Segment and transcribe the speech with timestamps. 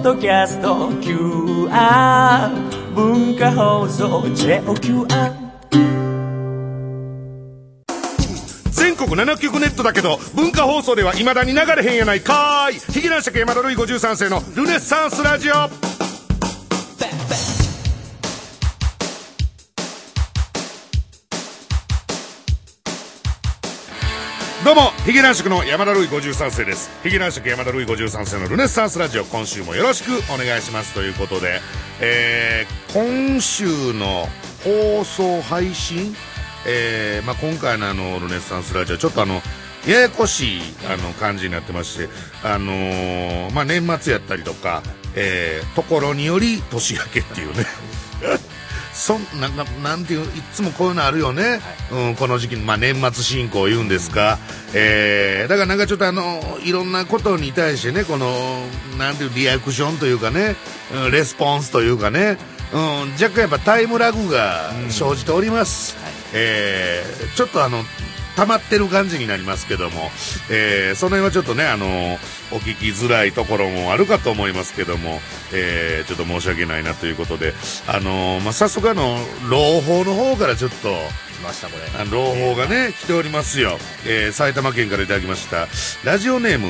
[0.00, 2.48] ッドキャスト QR
[2.94, 5.06] 文化放送 JOQR
[8.70, 12.78] 全国7局ネットだけど文化放送では未だに流れへんやないかーい。
[12.92, 15.99] ヒゲ男爵山田るい53世のルネッサンスラジオ。
[24.70, 26.90] どうもヒゲ男爵の山田るい53世です。
[27.02, 30.94] ヒゲ男爵山田るい53世のルネッサンスラジオ今週もよろしくお願いします。
[30.94, 31.60] ということで、
[32.00, 34.28] えー、今週の
[34.62, 36.14] 放送配信
[36.68, 39.42] えーまあ、今回のあのルネッサンスラジオちょっとあの
[39.88, 42.08] ややこしいあの感じになってまして、
[42.44, 44.84] あのーまあ、年末やったりとか、
[45.16, 47.64] えーところにより年明けっていうね。
[48.92, 51.60] そんなななんていういつもこういうのあるよね、
[51.92, 54.38] うん、この時期に、まあ、年末進行言うんですか、
[54.74, 58.30] えーだからなんかちょっとあのいろんなことに対してねこの
[58.98, 60.54] なんていうリアクションというかね、
[60.94, 62.36] うんレスポンスというかね、
[62.72, 65.96] うん、若干やっぱタイムラグが生じております、
[66.34, 67.82] えーちょっとあの
[68.36, 70.10] 溜まってる感じになりますけども、
[70.50, 71.86] えーその辺はちょっとね、あの
[72.52, 75.20] お聞きづらいところもあるかと思いますけども、
[75.52, 77.52] えーちょっと申し訳ないなということで、
[77.86, 83.78] あのまあ、早速あの、朗報の方からちょっと、来ましたこれ朗報がね、来ておりますよ。
[84.06, 85.68] えー埼玉県からいただきました。
[86.04, 86.68] ラジオネーム、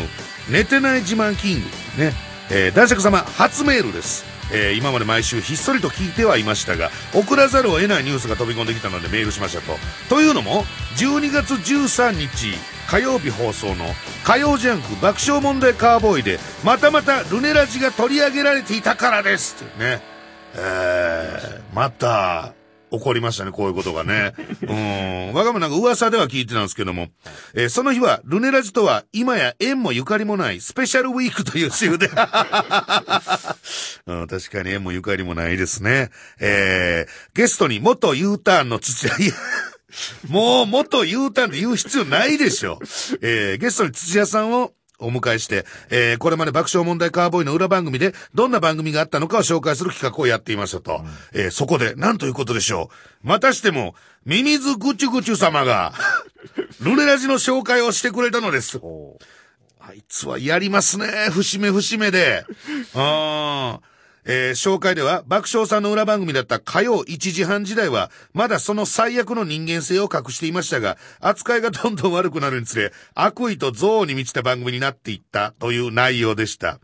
[0.48, 1.62] 寝てない自慢キン
[1.96, 2.02] グ。
[2.02, 2.12] ね。
[2.50, 4.29] えー男爵様、初メールです。
[4.52, 9.78] えー今まで毎週ひっそりと聞いてはいましたが、送らざるを得ないニュースが飛び込んできたのでメールしましたと。
[10.08, 10.64] というのも、
[10.96, 12.56] 12月13日、
[12.88, 13.86] 火曜日放送の
[14.24, 19.56] 火曜ジャンク爆笑問題カーボーイで、またまたルネラジが取り上げられていたからです。
[19.62, 20.02] ってね。
[20.54, 22.54] えー、また、
[22.90, 24.34] 起こりましたね、こういうことがね。
[24.62, 25.34] うん。
[25.34, 27.08] 我がもなんか噂では聞いてたんですけども、
[27.54, 32.08] えーその日は、ルネラジとは今や縁もゆかりもないスペシャルウィークという週で、
[34.06, 36.10] うん、確かに縁もゆかりもないですね。
[36.40, 39.34] えー、ゲストに元 U ターンの土屋、いや、
[40.28, 42.78] もう元 U ターンで言う必要ないでしょ。
[43.22, 51.02] えー、ゲストに土屋さんをお迎えして、えー、これまで爆笑問題カーボーイの裏番組でどんな番組があったのかを紹介する企画をやっていましたと。
[51.32, 52.90] えーそこで、なんということでしょ
[53.24, 53.28] う。
[53.28, 53.94] またしても、
[54.24, 55.92] ミミズグチュグチュ様が、
[56.80, 58.78] ルネラジの紹介をしてくれたのです。
[58.78, 59.18] お
[59.78, 61.28] あいつはやりますね。
[61.30, 62.44] 節目節目で。
[62.94, 63.89] あ ー
[64.24, 76.78] えー紹介では、爆笑さんの裏番組だった火曜1時半時代は、まだその最悪の人間性を隠していましたが、扱いがどんどん悪くなるにつれ、 悪意と憎悪に満ちた番組になっていったという内容でした。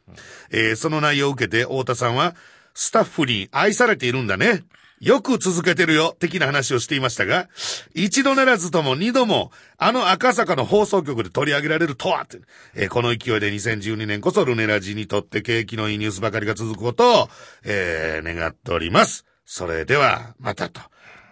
[0.51, 2.35] えーその内容を受けて、太田さんは、
[2.75, 4.65] スタッフに愛されているんだね。
[5.01, 7.49] よく続けてるよ、的な話をしていましたが、
[7.95, 12.27] 一度ならずとも二度も、あの赤坂の放送局で取り上げられるとは、
[12.75, 17.29] えーこの勢いで2012年こそルネラジにとって景気のいいニュースばかりが続くことを、
[17.65, 19.27] えー願っております。
[19.45, 20.81] それでは、またと。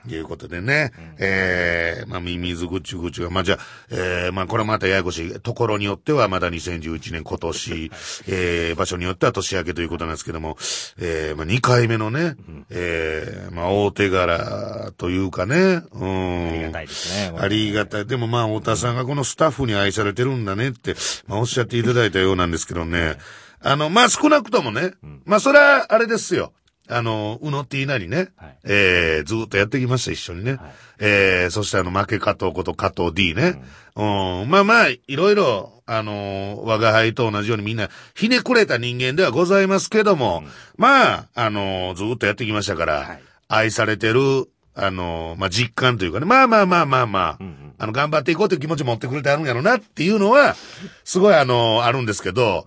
[0.09, 3.59] いうことでね、えー、まあ、ミミズぐちゅぐちゅが、まあ、じゃあ、
[3.91, 5.41] えー、まあ、これはまたややこしい。
[5.41, 7.91] ところによってはまだ2011年今年、
[8.29, 10.57] えー、場所によっては年明けということなんですけども、
[10.99, 12.37] えー、まあ、2回目のね、
[12.71, 16.49] えー、まあ、大手柄というかね、うん。
[16.49, 18.07] ありがたいですねありがたい。
[18.07, 20.95] でもまあ、太田さんがこのスタッフに愛されてるんだねって、
[21.27, 23.17] まあ、おっしゃっていただいたようなんですけどね。
[23.61, 24.93] あの、まあ、少なくともね、
[25.25, 26.53] まあ、それは、あれですよ。
[26.89, 28.57] あの、うのっていなりね、はい。
[28.65, 30.59] えー、ずっとやってきました、一緒にね。
[30.99, 33.63] えー、そしてあの、負け加藤こと加藤 D ね。
[33.97, 34.03] う
[34.45, 40.45] ん、まあまあ、いろいろ、あの我が輩と同じようにみんな、ひねくれた人間ではございますけども、
[40.77, 43.23] まあ、あのずっとやってきましたから、はい。
[43.49, 47.39] 愛されてる、あのまあ、実感というかね、まあまあまあまあまあ、
[47.79, 50.57] あの、頑張っていこうという気持ち持ってくれてあるんやろなっていうのは、
[51.05, 52.67] すごいあのあるんですけど、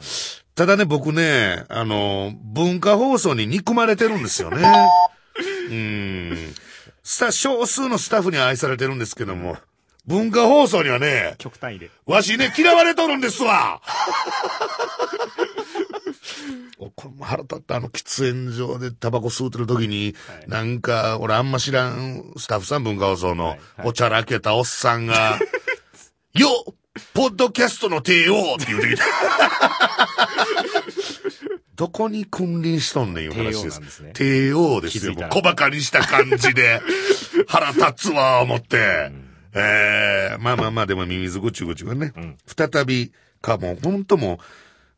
[0.57, 4.67] ただね、僕ね、あの文化放送に憎まれてるんですよね。
[5.69, 6.55] うん。
[7.03, 9.55] スタ、少数のスタッフには愛されてるんですけども、
[10.07, 11.91] 文化放送にはね、極端で。
[12.07, 13.83] わしね、嫌われとるんですわ
[16.79, 20.15] おこれも腹立ったあの喫煙所でタバコ吸うてる時に、
[20.47, 25.37] なんか、俺あんま知らんスタッフさん文化放送の、はいおちゃらけたおっさんが、
[26.33, 26.49] よ
[27.13, 29.03] ポッドキャストの帝王って言うてきた。
[31.75, 33.79] どこに君臨しとんねんいう話です。
[33.79, 35.15] 帝王ですね帝王ですよ。
[35.29, 36.81] 小馬鹿にした感じで、
[37.47, 39.11] 腹立つわ、思って。
[39.53, 42.13] ええまあまあまあ、でもミミズぐちゅぐちゅがね、
[42.45, 43.11] 再び、
[43.41, 44.37] か、もうほんともう、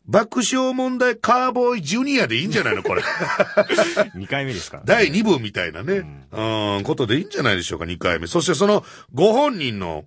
[0.05, 3.03] 爆笑問題カーボーイジュニアでいいんじゃないのこれ。
[4.15, 4.85] 2回目ですから、ね。
[5.11, 8.27] 第2部みたいなね、うん、ことでいいんじゃないでしょうか、2回目。
[8.27, 10.05] そしてその、ご本人の、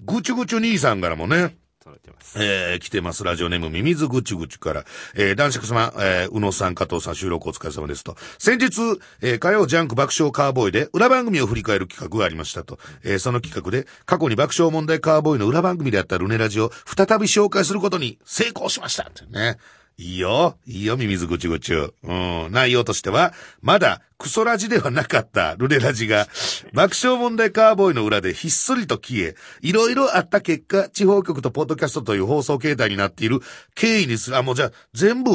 [0.00, 1.56] ぐちゅぐちゅ兄さんからもね、
[1.88, 2.42] 揃えてます。
[2.42, 3.24] えー、来てます。
[3.24, 4.84] ラジオネーム、ミミズぐちぐちから。
[5.14, 8.16] えー、男爵様、えー、宇野さん、加藤さん、収録お疲れ様ですと。
[8.38, 12.78] 先日、えー、火曜ジャンク爆笑カーボーイで裏番組を振り返る企画がありましたと。
[13.02, 19.56] えー、その企画で、過去に爆笑問題カーボーイの裏番組であったルネラジを再び紹介することに成功しましたってね。
[19.98, 20.56] いいよ。
[20.64, 21.74] いいよ、ミミズぐちぐち。
[21.74, 21.80] う
[22.12, 22.48] ん。
[22.52, 26.28] 内容としては、まだクソラジではなかったルネラジが、
[26.72, 33.40] 爆笑問題カーボーイの裏でひっそりと消え、いろいろあった結果、地方局とポッドキャストという放送形態になっている
[33.74, 34.36] 経緯にする。
[34.36, 35.30] あ、もうじゃあ、全部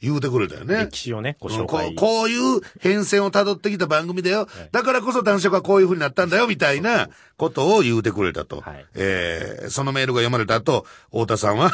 [0.00, 0.86] 言うてくれたよね。
[0.86, 1.92] 歴史をね、ごうんこ紹介。
[1.92, 4.48] うこういう変遷を辿ってきた番組だよ。
[4.72, 8.60] だからこそ男色はこういう風になったんだよ、みたいなことを言うてくれたと。
[8.60, 11.70] はいえーそのメールが読まれた後、太田さんは、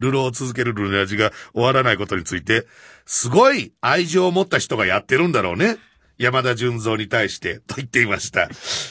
[0.00, 2.66] ルロを続けるルネラジが終わらないことについて、
[3.06, 5.76] すごい愛情を持った人がやってるんだろうね。
[6.20, 8.50] 山田純三に対して、と言っていました。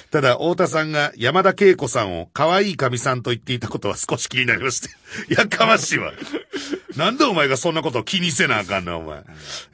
[0.10, 4.90] ただ、太田さんが山田恵子さんを可愛い神さんと言っていたことは少し気になりまして。
[5.30, 6.12] やかましいわ。
[6.96, 9.24] なんでお前がそんなことを気にせなあかんの、お前。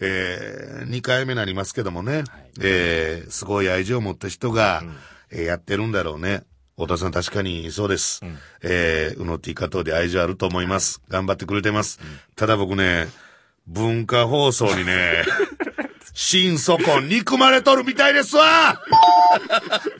[0.01, 2.25] えー、2回目になりますけどもね。
[2.59, 4.83] えー、すごい愛情を持った人が、
[5.31, 6.43] えーやってるんだろうね。
[6.77, 8.21] 太田さん確かにそうです。
[8.61, 11.01] えー、うの T 加藤で愛情あると思います。
[11.07, 12.01] 頑張ってくれてます。
[12.35, 13.07] ただ僕ね、
[13.65, 15.23] 文化放送にね、
[16.13, 18.81] 心底憎まれとるみたいですわ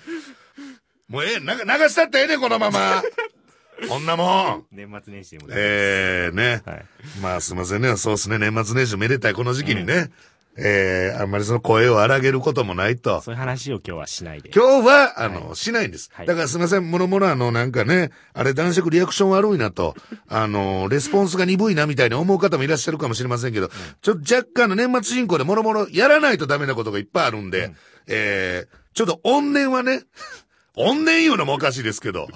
[1.07, 3.01] もうええ、な流したってええねんこのまま。
[3.87, 4.65] こんなもん。
[4.71, 5.55] 年末年始にもね。
[5.57, 6.61] ええね。
[6.65, 6.85] はい
[7.21, 7.95] まあすいませんね。
[7.97, 8.37] そうですね。
[8.37, 10.11] 年末年始めでたいこの時期にね。
[10.57, 13.21] ええあんまりその声を荒げることもないと。
[13.21, 14.51] そういう話を今日はしないで。
[14.55, 16.09] 今日は、あの、しないんです。
[16.13, 16.25] はい。
[16.27, 19.95] だからすみません、もろもろあの、なんかね、あれ男爵リアクション悪いなと、
[20.27, 23.69] あの、レスポンスが鈍いなみたいに思う方もいらっしゃるかもしれませんけど、
[24.01, 27.73] ちょっと若干の年末進行でもろもろやらないとダメなことがいっぱいあるんで、
[28.07, 30.03] えー、ちょっと怨念はね、
[30.77, 32.27] 怨念言うのもおかしいですけど、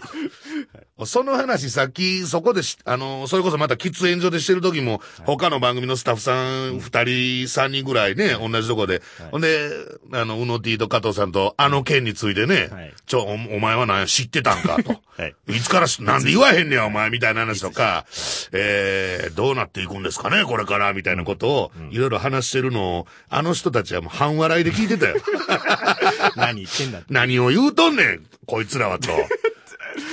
[1.06, 9.02] その話さっきそこでし、あの、それこそまた喫煙所でしてる時も、他の番組のスタッフさん二人、三人ぐらいね、同じとこで、
[9.32, 9.70] ほんで、
[10.14, 15.02] あの、うの T と加藤さんとあの件についてね、はいちょ、おお前は何や知ってたんかと。
[15.18, 15.36] はい。
[15.50, 18.06] いつからし、なんで言わへんねん、お前、みたいな話とか、
[18.52, 25.16] えー、どうなっていくんですかね、これから、みたいなことを、いろいろ話してるのを、あの人たちはもう半笑いで聞いてたよ。
[26.36, 27.02] 何言ってんだ。
[27.10, 29.10] 何を言うとんねん、こいつらはと。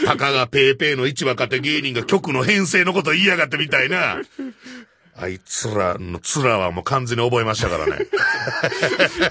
[0.05, 4.19] たかがペーペーの一若手芸人が局の編成のこと言いやがってみたいな。
[5.19, 8.07] あいつらの面はもう完全に覚えましたからね。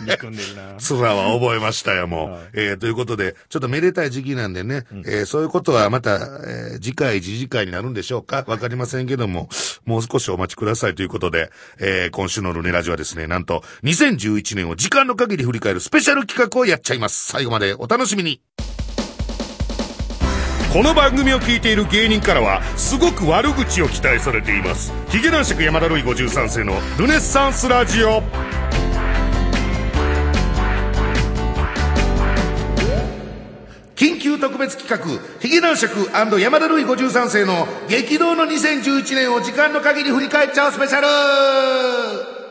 [0.08, 0.78] 憎んでるな。
[0.90, 2.32] 面は覚えましたよ、もう。
[2.32, 8.44] はいえーということで、ちょっとめでたい時期なんでね、えーそういうことはまた、えー次回、次次回になるんでしょうか？
[8.48, 9.48] わかりませんけども、
[9.86, 17.32] もう少しお待ちくださいということで、えー今週のルネラジはですね、なんと、2011年を時間の限り振り返るスペシャル企画をやっちゃいます。
[17.32, 18.42] 最後までお楽しみに。
[20.76, 24.92] この番組を聞いている芸人からはすごく悪口を期待されています。
[25.08, 28.22] ヒゲ男爵山田るい53世のルネッサンスラジオ。
[33.96, 42.45] 緊急特別企画ヒゲ男爵山田るい53世の激動の2011年を時間の限り振り返っちゃうスペシャル。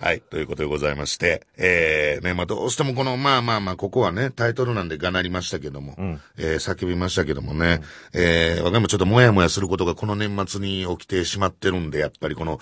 [0.00, 0.22] はい。
[0.22, 5.94] ということでございまして、えー、ね、まあ、どうしてもこの、まあまあまあ、ここはね、タイトルなんでがなりましたけども、
[6.38, 7.80] えー叫びましたけどもね、
[8.12, 12.58] えー、わかりもちょっともやもやすることがこの年末に起きてしまってるんで、やっぱりこの、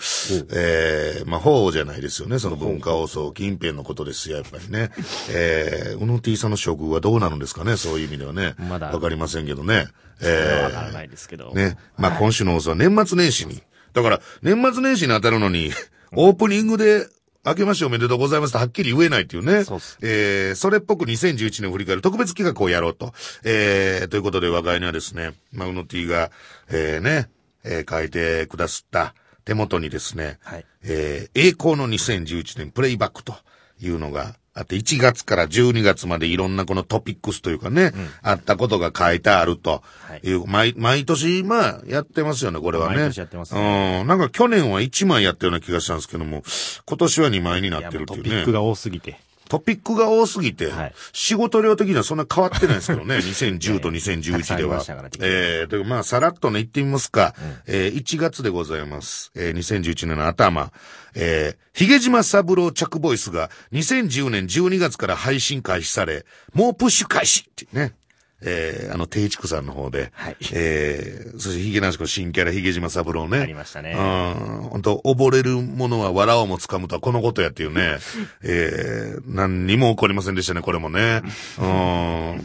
[0.53, 4.91] えー、まあ、法じゃないですよね、その文化放送近辺のことですよ、やっぱりね。
[5.31, 8.55] えー、うの T さんの処遇はどうなるんですかね、そういう意味ではね。
[8.57, 9.87] まだわかりませんけどね。
[10.21, 11.51] えわからないですけど。
[11.51, 11.77] ー、ね。
[11.97, 13.61] まあ、今週の放送は年末年始に。
[13.93, 15.71] だから、年末年始に当たるのに、
[16.13, 17.07] オープニングで、
[17.45, 19.63] 明けましておめでとうございますとはっきり言えないっていうね。
[19.63, 23.13] そうっすえー、それっぽく2011年を振り返る特別企画をやろうと。
[23.43, 26.31] えー、ということで我が家にはですね、まあ、うの T が、
[26.69, 27.29] えー、ね、
[27.63, 29.15] えー、書いてくださった
[29.45, 33.33] 手元にですね、はいえー、栄光の2011年プレイバックと
[33.79, 39.83] いうのがあって、1月から12月までいろんなこのトピックスというかね、あったことが書いてあると
[40.21, 42.97] いう、毎、毎年、まあ、やってますよね、これはね。
[42.97, 43.61] 毎年やってますうん。
[44.05, 46.43] なんか去年は1枚やったような気がしたんですけども、
[46.85, 48.21] 今年は2枚にないってるっていうね。
[48.21, 49.17] うトピックが多すぎて。
[49.49, 55.09] トピックが多すぎて、はい仕事量的にはそんな変わってないですけどね、 2010と2011ではしたから。
[55.19, 57.35] えー、というかまあ、さらっとね、言ってみますか。
[57.65, 59.31] えー、1月でございます。
[59.35, 60.71] えー、2011年の頭。
[61.15, 67.93] えー、ヒゲ島三郎着ボイスが2010年12月から配信開始され、もうプッシュ開始ってね。
[68.41, 70.11] えー、あの、定畜さんの方で。
[70.13, 73.39] はいえー、そしてヒゲ男子の新キャラ、ヒゲ島三郎ね。
[73.39, 74.69] ありましたねうん。
[74.69, 77.97] 本当溺れるものは藁をもつかむとはこのことやっていうね。
[78.43, 81.21] えー、何にも起こりませんでしたね、これもね。
[81.59, 81.65] うん。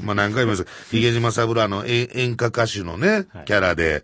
[0.05, 0.67] まあ何回も言います。
[0.91, 4.03] ヒゲ島三郎あの、え演歌歌手のね、キャラで、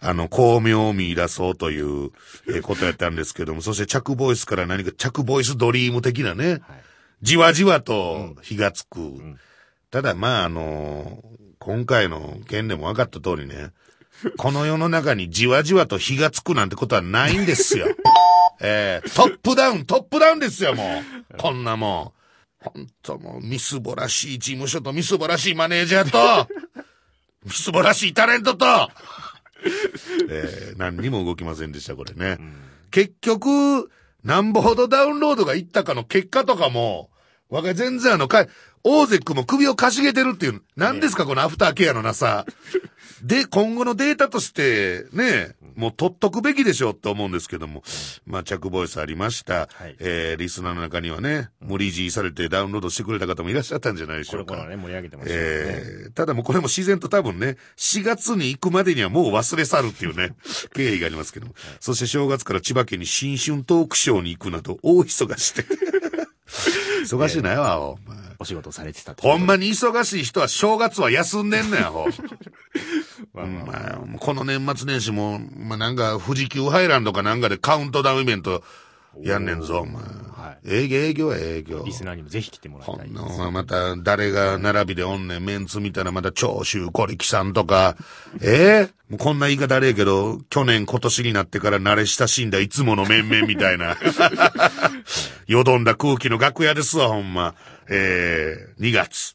[0.00, 2.10] あの、巧妙を見出そうという、
[2.48, 6.60] えーことやったんですけども、そして着ボイスから何か着ボイスドリーム的なね、はい。
[7.22, 8.98] じわじわと火がつく。
[9.90, 11.22] ただまああの
[11.58, 13.70] 今回の件でも分かった通りね、
[14.36, 17.86] この世の中にじわじわと火がつくなんてことはないんですよ。
[18.60, 21.02] えートップダウン、トップダウンですよ、も
[21.32, 21.36] う。
[21.36, 22.14] こんなも
[22.60, 22.64] ん。
[22.64, 26.48] ほんともう、みすぼらしい事務所とみすぼらしいマネージャーと、
[27.44, 28.90] みすぼらしいタレントと、
[30.28, 32.38] えー何にも動きませんでした、これね。
[32.90, 33.90] 結局、
[34.24, 37.10] なんぼほどダウンロードがいったかの結果とかも、
[37.48, 38.48] わか全然あの、かい、
[38.84, 42.46] オーゼックも首をかしげてるっていう、何ですか、このアフターケアのなさ。
[43.22, 47.82] で、今後のデータとして、ね、もう取っとくべきでしょうって思うんですけども、
[48.26, 49.68] まあ、着ボイスありました。
[49.72, 54.54] はいえー、リスナーの中にはね、無理強いされてダウンロードしてくれた方もいらっしゃったんじゃないでしょうか。
[54.54, 55.46] これからね、盛り上げてましたよね。
[55.48, 60.34] えーただもうこれも自然と多分ね、4月に行くまでにはもう忘れ去るっていうね、
[60.74, 61.54] 経緯がありますけども。
[61.80, 65.64] そして正月から千葉県に新春トークショーに行くなど大忙しで。
[67.04, 67.98] 忙しいなよ、アホ。
[68.40, 69.22] お仕事されてたと。
[69.22, 72.06] ほんまに忙しい人は正月は休んでんねん、アホ。
[73.34, 78.62] まあまあまあ、この年末年始も、まあなんか富士急ハイランドかなんかでカウントダウンイベント
[79.22, 80.02] やんねんぞ、お前。
[80.48, 81.82] はい営業、営業は営業。
[81.84, 83.22] リスナーにもぜひ来てもらいこたいです。
[83.22, 87.96] んなお前また誰が並びでおんねん、メンツ見たらまた長州小力さんとか、
[88.42, 93.96] ええもうこんな言い方あれやけど、去年今年になってから慣れ親しんだいつもの面々みたいな、
[95.46, 97.54] よどんだ空気の楽屋ですわ、ほんま。
[97.90, 99.34] ええ2月。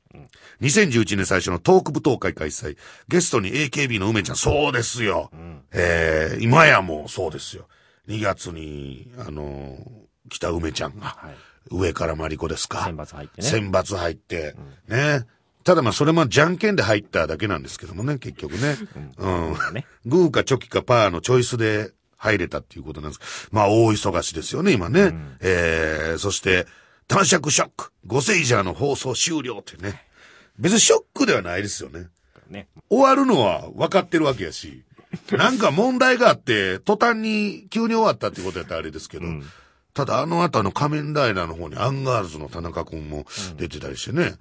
[0.62, 2.78] 2011年最初のトーク舞踏会開催。
[3.10, 5.30] ゲストに AKB の梅ちゃん、そうですよ。
[5.74, 7.68] ええ今やもうそうですよ。
[8.08, 11.36] 2月に、あの来た梅ちゃんが、はい
[11.72, 12.84] 上からマリコですか。
[12.84, 13.48] 選抜入ってね。
[13.48, 14.56] 選抜入って、
[14.88, 15.26] ね。
[15.64, 18.76] ただまあそれもじゃんけんで入っただけなんですけどもね、結局ね。
[19.18, 19.74] うん。
[19.74, 23.48] ねグーかチョキかパーのチョイスで入れたっていうことなんです。
[23.52, 25.14] まあ大忙しですよね、今ね。
[25.40, 26.68] えー、そして、
[27.08, 27.92] 短尺ショック。
[28.08, 30.06] 5セイジャーの放送終了ってね。
[30.60, 32.08] 別にショックではないですよね。
[32.50, 32.68] ね。
[32.90, 34.84] 終わるのは分かってるわけやし、
[35.32, 39.26] なんか問題があって、途端に急に終わったってことやったらあれですけど、
[39.94, 43.26] ただあの後あの仮面ライダーの方にアンガールズの田中君も
[43.58, 44.34] 出てたりしてね、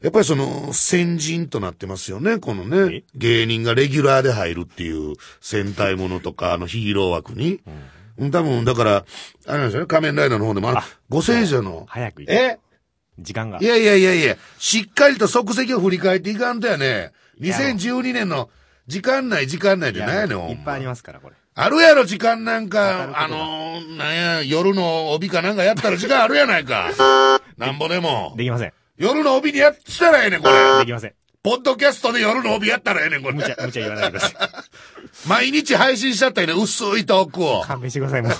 [0.00, 7.60] やっぱりその先人となってますよね、このねえ、芸人がレギュラーで入るっていう戦隊ものとか あのヒーロー枠に、
[8.18, 8.30] うん。
[8.30, 9.04] 多分だから、
[9.46, 12.32] あれなんですよね、仮面ライダーの方でもあのあ、ご聖者の、早く行く。
[12.32, 12.58] え？
[13.18, 13.58] 時間が。
[13.60, 13.64] い。
[13.64, 17.12] やいやいやいや、しっかりと足跡を振り返っていかんとやね。
[17.40, 18.50] 2012年の
[18.86, 21.36] 時間内時間内で何やねん、いっぱいありますから、これ。
[21.54, 26.90] あるやろ、時間なんわかあのー、なんや、夜の帯かなんかやったら時間あるやないか。
[27.58, 28.34] なんぼでも。
[28.36, 28.72] できません。
[28.96, 30.78] 夜の帯にやったらええねん、これ。
[30.80, 31.14] できません。
[31.42, 33.34] ポッドキャストで夜の帯やったらええねん、これ。
[33.34, 34.34] 無茶、無茶言わないでください。
[35.28, 37.62] 毎日配信しちゃったよね、薄いトークを。
[37.62, 38.32] 勘弁してください、もう。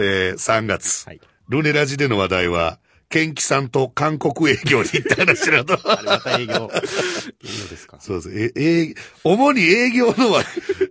[0.00, 1.06] えー、3月。
[1.06, 1.20] はい。
[1.48, 5.78] ルネラジでの話題は、ケンキさんと韓国営業に行った話など。
[5.84, 6.54] あれまた営業。
[6.54, 6.70] 営業
[7.70, 7.98] ですか？
[8.00, 8.52] そうです。
[8.58, 10.42] え、え、主に営業のは、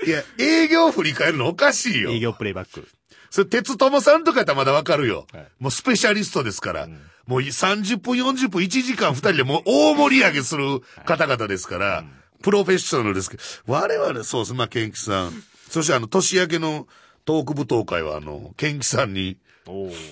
[0.05, 2.11] いや、営業振り返るのおかしいよ。
[2.11, 2.87] 営業プレイバック。
[3.29, 5.27] それ、鉄友さんとかやったらまだわかるよ。
[5.31, 6.87] はいもうスペシャリストですから。
[7.27, 12.03] もう30分、40分、1時間、2人でもう大盛り上げする方々ですから、
[12.41, 14.53] プロフェッショナルですけど、我々そうです。
[14.53, 15.43] まあ、ケンキさん。
[15.69, 16.87] そしてあの、年明けの
[17.25, 19.37] トーク舞踏会は、あの、ケンキさんに、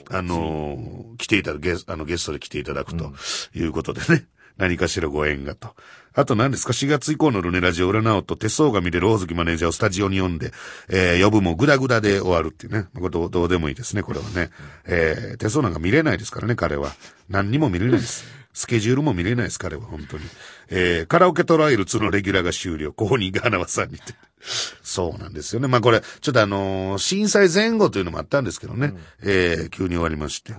[0.09, 3.13] あのー来ていただく、ゲスあの、ゲストで来ていただくと
[3.55, 4.25] いうことでね。
[4.57, 5.75] 何かしらご縁がと。
[6.13, 10.53] あと何ですか ?4 月以降のルネラジオ占おうと手相が見れる大月マネージャーをスタジオに呼んで、
[10.88, 12.85] えー、呼ぶもグダグダで終わるっていうね。
[12.95, 14.50] これどうどうでもいいですね、これはね。
[14.85, 16.95] えー、手相なんか見れないですからね、彼は。
[17.27, 18.24] 何にも見れないです。
[18.53, 20.24] スケジュールも見れないです、彼は、本当に。
[20.69, 22.93] えー、カラオケトライル2のレギュラーが終了。
[22.93, 24.13] 公認が花輪さんにて。
[24.42, 25.68] そうなんですよね。
[25.68, 28.94] まあこれ、ちょっとあのー震災前後というのもあったんですけどね。
[29.24, 30.54] えー、急に終わりまして。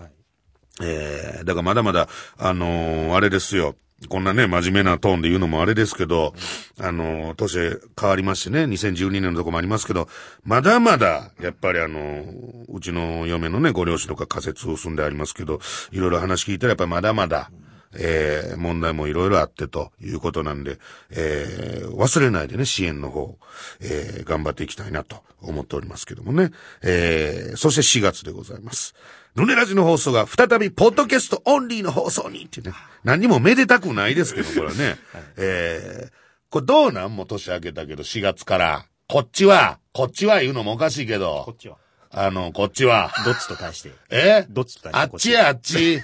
[0.82, 3.76] えー、だからまだまだ、あのーあれですよ。
[4.10, 6.34] こんなね、真面目なトーンで言うのもあれですけど、
[6.78, 10.08] あのー年変わりましてね、2012年のとこもありますけど、
[10.44, 15.60] まだまだ、やっぱりあのーうちの嫁のね、ご両親とか仮説を済んでありますけど、
[15.92, 17.50] いろいろ話聞いたらやっぱりまだまだ、
[17.98, 20.78] えー問題もいろいろあってということなんで、
[21.10, 23.38] えー忘れないでね、支援の方、
[23.80, 26.50] えー頑張っていきたいなと思っておりますけどもね。
[26.82, 28.94] えーそして4月でございます。
[29.34, 32.72] ルネラジの放送が再びポッドキャストオンリーの放送にってね。
[33.04, 34.96] 何にもめでたくないですけど、これはね。
[35.36, 36.12] えー
[36.48, 37.16] これどうなん？
[37.16, 38.86] もう年明けたけど、4月から。
[39.08, 41.76] こっちは、こっちは言うのもおかしいけこどっ、ちは。
[42.18, 43.12] あの、こっちは。
[43.26, 43.92] どっちと対して？
[44.08, 44.46] え？
[44.48, 44.98] どっちと対して？
[44.98, 46.00] あっちや、 あっち。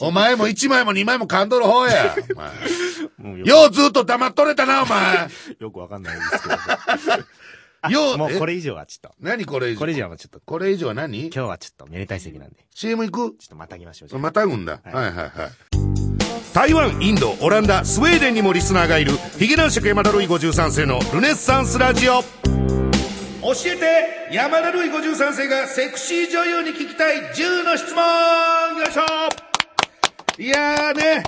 [0.00, 2.16] お前も1枚も2枚も噛んどる方や。
[3.44, 5.28] ようずっと黙っとれたな、お前。
[5.60, 7.90] よくわかんないですけど。
[7.90, 8.54] よう、もうこれ。
[8.54, 9.16] れ以上はちょっと。
[9.20, 9.78] 何これ以上？
[9.78, 11.20] これ以上はちょっと、これ以上は何？
[11.26, 13.36] 今日はちょっとめでたい席なんで、?CM 行く？
[13.38, 14.18] ちょっとまたぎましょう。
[14.18, 14.80] またぐんだ。
[14.82, 15.30] はいはいはいはい。
[16.52, 22.24] 台湾、インド、オランダ、スウェーデンにもリスナーがいる、ヒゲ男爵山田ルイ53世のルネッサンスラジオ。
[23.44, 31.22] 教えて山田ルイ53世がセクシー女優に聞きたい10の質問よいしょいやーね、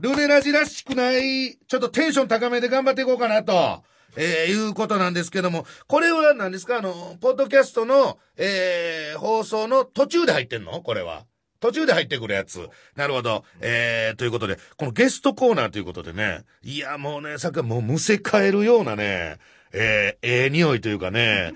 [0.00, 3.82] ルネラジらしくない、ちょっとテンション高めで頑張っていこうかなと。
[4.16, 6.78] えー、いうことなんですけども、これは何ですか？
[6.78, 10.82] あの、ポッドキャストの、えー、放送の途中で入ってんの？
[10.82, 11.24] これは。
[11.60, 12.68] 途中で入ってくるやつ。
[12.96, 13.44] なるほど。
[13.60, 19.38] えー、ということで、このゲストコーナーということでね、いや、もうね、さっきはもうむせ返るようなね、
[19.72, 21.52] えー、ええ匂いというかね、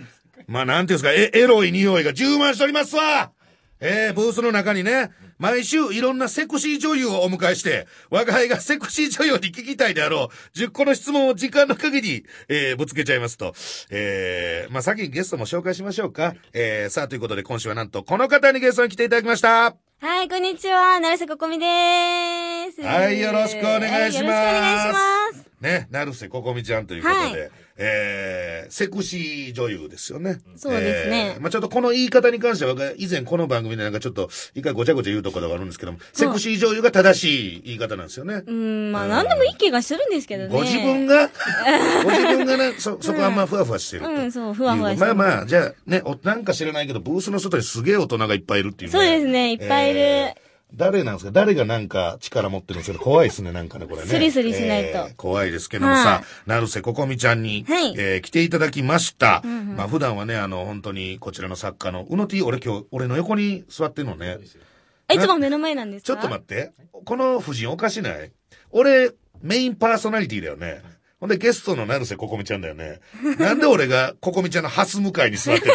[0.47, 3.33] まあ、なんていうんですか、え、エロい匂いが充満しておりますわ
[3.80, 13.52] えー、ブースの中にね、毎週いろんなセクシー女優をお迎えして、我が輩がセクシー女優に聞きたいであろう、10個の質問を時間の限り、えー、ぶつけちゃいますと。
[13.90, 16.35] えー、まあ、先にゲストも紹介しましょうか。
[16.54, 19.76] えー、さあ、ということで今週はなんとこの方にゲストに来ていただきました。
[20.00, 21.00] はい、こんにちは。
[21.00, 21.64] 成瀬ここみで
[22.73, 22.80] す。
[22.80, 25.00] はいよろしくお願いしますよろしくお願いしま
[25.33, 25.50] す。
[25.61, 30.38] ね、成瀬ここみちゃんということで、はいえー、セクシー女優ですよね。
[30.57, 31.35] そうですね。
[31.37, 38.35] えーまあちょっとこの言い方に関しては、以前この番組でなんかちょっと、一回ごちゃごちゃ言うところがあるんですけども、セクシー女優が正しい言い方なんですよね。
[38.35, 39.28] うーん、まあ、なん。
[39.28, 40.50] でもいい気がするんですけどね。
[40.50, 41.31] ご自分が、
[42.04, 44.11] ご自分がね、そ、そこあんまふわふわしてると。
[44.11, 50.00] うんそうふわふわしてるまあまあ、じゃあね、おなんか知らないけど、ブースの外にすげえ大人がいっぱいいるっていうそうですねいっぱいいる。
[50.00, 50.44] えー
[50.75, 51.31] 誰なんですか？
[51.33, 54.07] 誰がなんか力持ってるんですけど、怖いですね、なんかね、これね。
[54.07, 59.43] スリスリしないとえー怖いですけどもはさ、成瀬ここみちゃんに、はいえー来ていただきました。
[59.43, 64.38] まあ普段はね、あの、本当にこちらの作家の、うの T、俺今日、俺の横に座ってるのね。
[65.09, 66.14] あいつも目の前なんですか？
[66.14, 66.73] ちょっと待って。
[67.04, 68.33] この夫人おかしない？
[68.71, 69.11] 俺、
[69.43, 70.83] メインパーソナリティだよね。
[71.21, 73.00] ほんでゲストの成瀬ここみちゃんだよね。
[73.38, 75.71] なんで俺がここみちゃんのハス向かいに座ってて、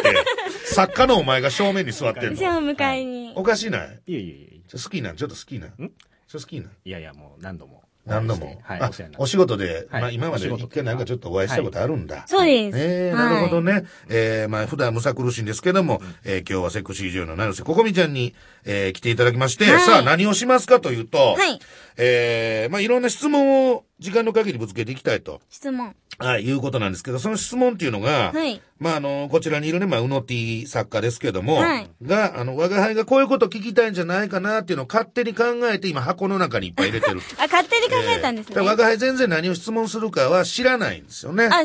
[0.69, 3.33] 作家のお前が正面に座ってんじゃあの迎えに。
[3.35, 4.01] おかしない？
[4.07, 5.15] いやいやいや好きなん？
[5.15, 5.69] ちょっと好きなん？
[5.69, 5.91] ちょっ
[6.31, 6.65] と好きなん？
[6.65, 6.71] や。
[6.85, 7.83] いやいや、もう何度も。
[8.05, 8.59] 何度も？
[8.63, 12.23] はい、あお仕事で、はいまあ今まで一回なんかちょっとお会いしたことあるんだ。
[12.27, 12.77] そうです。
[12.79, 13.85] ええはいなるほどね。
[14.09, 18.33] えーまあ普段むさ苦しいんですけども、えー今日はセクシー女優の成瀬ここみちゃんに、
[18.65, 21.59] えー来ていただきまして、はいさあ何をしますかというと、はい
[21.97, 25.95] えーまあいろんな質問を時間の限りぶつけていきたいと、質問。
[26.19, 37.21] はい、いうことなんですけど、その質問っていうのが、はいまああの、こちらにいるね、まあうの T 作家ですけども、はいが、あの、我が輩がこういうこと聞きたいんじゃないかなっていうのを勝手に考えて今箱の中にいっぱい入れてる。
[37.39, 38.55] あ、勝手に考えたんですね。
[38.57, 41.49] えー我が輩全然何を質問するかは知らないんですよね。
[41.51, 41.63] あ、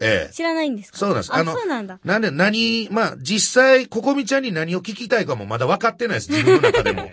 [0.00, 0.98] ええ知らないんですか？
[0.98, 1.34] そうなんです。
[1.34, 1.98] あ、そうなんだ。
[2.04, 6.30] なんで、何、まあ、実際、ここみちゃんに何を聞きたいかもまだ分かってないです。
[6.32, 7.10] 自分の中でも。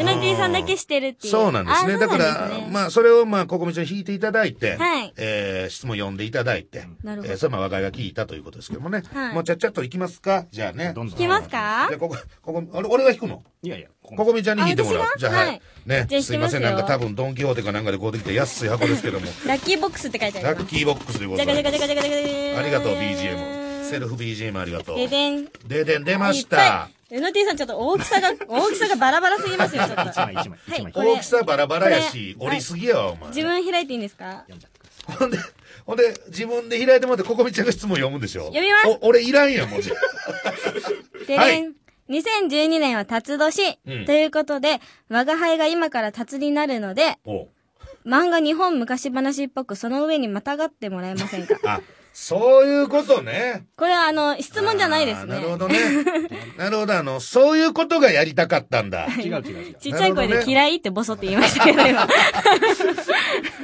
[0.00, 1.32] うなぎさんだけしてるっていう。
[1.32, 1.94] そうなんですね。
[1.94, 9.02] あだから、まあ、それを、まあ、ここみちゃん引いていただいて、はいえー、質問読んでいただいて、なるほどえー、それまあ、我が家が聞いたということですけどもね。
[9.12, 10.46] はいもうちゃっちゃっと行きますか？
[10.50, 10.92] じゃあね。
[10.94, 11.16] どんどん。
[11.16, 11.86] 聞きますか？
[11.88, 13.42] じゃあ、ここ、ここ、あれ、俺が引くの？
[13.62, 15.48] いやいや、こここみちゃんに引いてもらうじゃあ、がはい。
[15.48, 16.62] はいねすいません。
[16.62, 19.26] なんか多分、ドンキホーテかなんかでこうできて安い箱ですけども。
[19.46, 20.66] ラッキーボックスって書いてあラります。
[20.66, 21.62] ッキーボックスでございます。
[21.62, 22.13] じゃかじゃかじゃかじゃかじゃかじゃか
[22.58, 23.84] ありがとう、BGM。
[23.88, 24.96] セルフ BGM ありがとう。
[24.96, 25.44] ででん。
[25.66, 26.90] ででん出ましたた。
[27.10, 27.16] い。
[27.16, 30.10] うのてぃさんちょっと大きさが、 大きさがバラバラすぎますよ、ちょっと。
[30.10, 30.48] 一枚一枚はい
[30.78, 33.28] 一枚これ大きさバラバラやし、折りすぎやわ、お前。
[33.28, 34.44] 自分開いていいんですか？
[35.18, 35.38] ほんで、
[35.84, 38.46] ほんで、自分で開いてもらって、ここみちゃんが質問読むんでしょ？
[38.46, 39.82] 読みますお俺いらんやん、もう。
[41.26, 41.74] ではいでん。
[42.10, 47.48] 2012年は辰年、うんということで、我が輩が今から辰になるので、お
[48.06, 51.56] 漫画日本昔話っぽくその上にまたがってもらえませんか？
[51.64, 51.80] あ、
[52.16, 53.66] そういうことね。
[53.76, 55.34] これはあの、質問じゃないですね。
[55.34, 55.76] なるほどね。
[56.56, 59.08] なるほど、あの、そういうことがやりたかったんだ。
[59.18, 59.74] 違う違う違う。
[59.74, 62.06] ちっちゃい声で嫌いってボソって言いましたけど、今。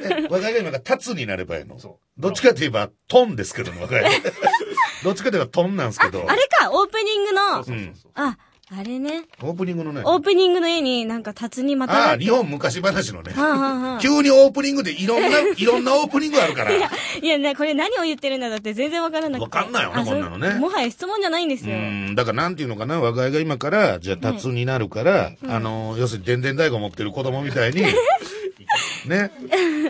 [0.02, 2.00] え我が家が今が立つになればいいのそ。
[2.18, 4.20] どっちかといえば、トンですけども、我が家。
[5.04, 6.26] どっちかといえばトンなんですけど。
[6.28, 8.12] あれか、オープニングの、そうそうそう。
[8.16, 8.36] あ、
[8.72, 9.24] あれね。
[9.42, 10.02] オープニングのね。
[10.04, 12.16] オープニングの絵になんか辰にまたああ。
[12.16, 13.32] 日本昔話のね。
[13.32, 16.72] はあはあはあ急にオープニングでいろんな、 いろんなオープニングあるから。
[16.72, 16.80] い
[17.26, 19.56] や、ね、これ何を言ってるんだろうって全然わからなくて。
[19.56, 21.76] わかんないよねあこんなのねもはや質問じゃないんですうよ。
[21.78, 27.82] ん、だからなんていうのかな、我が家が今から、じゃあ、達になるから、あの、要するに、でんでん大悟持ってる子供みたいに、
[29.06, 29.32] ね、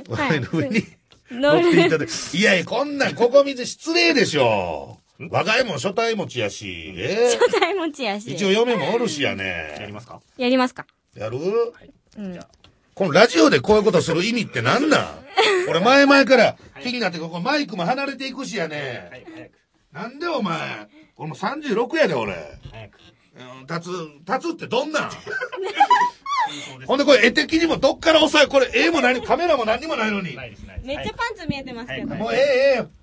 [0.09, 0.85] 我が家の上に
[1.31, 1.69] 乗乗る。
[1.69, 5.00] っていただいいやいや、こんなん、ここ見て失礼でしょ。
[5.29, 8.33] 我が家も初対持ちやし、え初代持ちやし。
[8.33, 9.35] 一応嫁もおるしやや
[9.79, 9.93] りね。
[9.93, 10.21] ますか？
[10.39, 10.87] やりますか。
[11.15, 11.39] やる？
[12.17, 12.41] うん。
[12.95, 15.25] このラジオでこういうことする意味ってなんなん？
[15.69, 19.09] 俺前々から気になって、ここマイクも離れていくしやね。
[19.11, 19.53] はい、早く。
[19.93, 22.35] なんでお前、俺もう36やで俺。
[22.71, 22.99] 早く。
[23.39, 25.11] うん立つ、立つってどんなん？
[26.87, 30.37] ほんでこれ絵的にもどっから押さえ、これ絵も何、カメラも何にもないのに。
[30.83, 32.09] めっちゃパンツ見えてますけど。
[32.09, 33.00] はいもうええええ。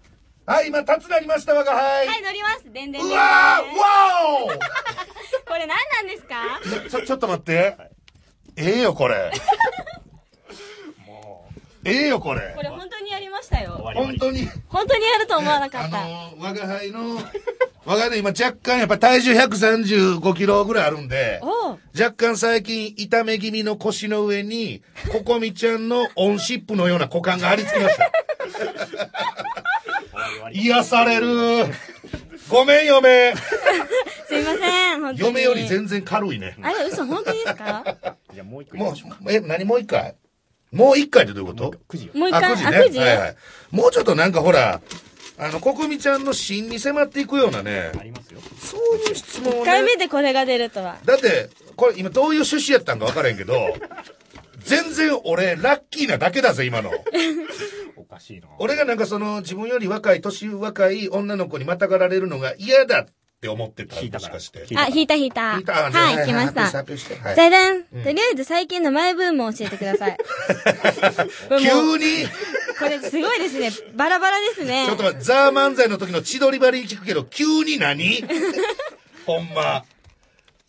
[0.47, 2.07] はい、今立つなりましたわが、はい。
[2.07, 2.71] はい、乗ります。
[2.71, 4.55] でんでんうわーわ
[5.45, 6.61] これ何なんですか？
[6.63, 7.75] ーちょ、ちょっと待って。
[8.55, 9.29] ええよ、これ。
[11.83, 12.63] ええよ、これこ。
[12.63, 13.71] れ本当にやりましたよ。
[13.93, 14.47] 本当に？
[14.69, 15.97] 本当にやると思わなかあった。
[15.97, 17.21] のー、我が輩の、
[17.85, 21.41] 我が輩今若干やっぱ体重135キロぐらいあるんで、
[21.93, 24.81] 若干最近痛め気味の腰の上に、
[25.11, 28.11] ココミちゃんのオンシップのような股間が張り付きました。
[30.53, 31.65] 癒される。
[32.49, 33.33] ごめん、嫁。
[34.27, 35.19] すいません、本当に。
[35.19, 36.55] 嫁より全然軽いね。
[36.61, 37.83] あれ、嘘、本当にですか？
[38.33, 40.15] じゃあもう一個もう、え、何もう一回？
[40.71, 41.69] もう一回ってどういうこと？
[41.69, 41.79] う。
[41.89, 42.11] 9時よ。
[42.15, 42.67] あ、もう一回、9時ね。
[42.67, 43.35] あ、9時はいはい。
[43.71, 44.81] もうちょっとなんかほら、
[45.39, 48.39] あの、ココミちゃんの芯に迫っていくようなね、ありますよ。
[48.59, 49.97] そういう質問を1回目ね。
[49.97, 50.97] でこれが出るとは。
[51.05, 53.53] だって、これ今どういう趣旨やったんか分からへんけど、
[54.67, 56.91] 全然俺、ラッキーなだけだぜ、今の。
[57.95, 58.47] おかしいな。
[58.59, 63.05] 俺がなんかその、自分より若い、年若い女の子にまたがられるのが嫌だっ
[63.39, 64.65] て思ってた聞いたかしかして。
[64.65, 65.41] 聞いたあ、引いた引いた。
[65.53, 66.69] 聞いたはい、来ました。
[66.69, 67.83] じゃじゃん。
[67.83, 70.17] とりあえず最近のマイブームを教えてください。
[71.61, 72.27] 急に、
[72.77, 73.71] これすごいですね。
[73.95, 74.85] バラバラですね。
[74.85, 78.23] ちょっと待って、ザー漫才の時の千鳥張りに聞くけど、急に何？
[79.25, 79.85] ほんま。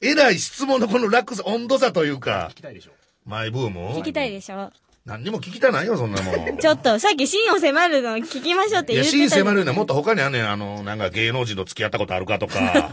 [0.01, 2.93] えらい質問のこの落差、温度差というか聞、きたいでしょ。
[3.29, 3.91] マイブーム？
[3.91, 4.71] 聞きたいでしょ？
[5.05, 6.57] 何にも聞きたないよ、そんなもん。
[6.59, 9.37] ちょっと、さっき真を迫るの聞きましょうっていや、言ってた。
[9.37, 12.91] 真迫るのはもっと他にあんねん、あの、なんか芸能人と付き合ったことあるかとか。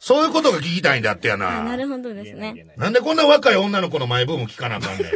[0.00, 1.76] そういうことが聞きたいんだってやあなな。
[1.76, 2.66] るほどですね。
[2.76, 5.12] なんでこんな若い女の子のマイブーム聞かなあかんねん？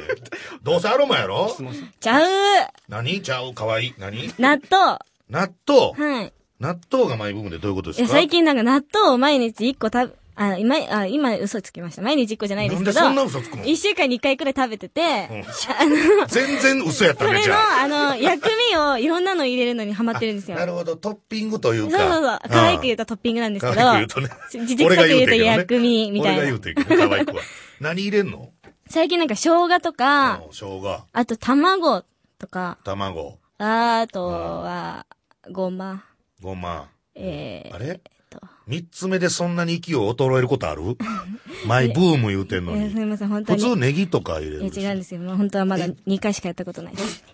[0.63, 1.51] どうせアロマやろ？
[1.99, 2.25] ちゃう
[2.89, 3.21] 何？
[3.21, 3.53] ちゃう？
[3.53, 3.87] かわい？
[3.89, 3.95] い。
[3.99, 4.33] 何？
[4.39, 4.99] 納豆。
[5.29, 5.93] 納豆？
[5.93, 6.33] はい。
[6.61, 12.03] 納豆がマイブームでどういうことでいや、すか最近なんか納豆を毎日1個食べ、あ、今、あ、今嘘つきました。
[12.03, 13.01] 毎日1個じゃないですけど。
[13.01, 15.45] なんでそんな嘘つくの？1週間に1回くらい食べてて、
[16.29, 17.83] 全然嘘やったね、それの、じゃあ。
[17.85, 20.57] あの、薬味をいろんなの入れるのにハマってるんですよ。
[20.59, 21.99] なるほど、トッピングというそうか。
[21.99, 22.39] そうそう。
[22.51, 23.77] 可愛く言うとトッピングなんですけど。
[23.77, 24.41] 可愛く言うとね。
[24.51, 26.61] じ実際言うと薬味みたいな俺が言う。
[26.61, 27.43] てんけど、可愛くは。
[27.81, 28.51] 何入れんの？
[28.89, 32.05] 最近なんか生姜とか、生姜、あと卵
[32.39, 35.07] とか、卵、あとは、
[35.51, 36.05] ごま、
[36.41, 36.89] ごま。
[37.15, 37.95] えー、あれ？
[37.95, 38.01] と
[38.67, 40.83] 三つ目でそんなに勢い衰えることある？
[41.67, 42.83] マイブーム言うてんのに。
[42.83, 43.71] えーすみません、本当普に。
[43.75, 45.21] 通ネギとか入れいる違うんですよ。
[45.21, 47.25] もう本当はまだ2回しかやったことないです。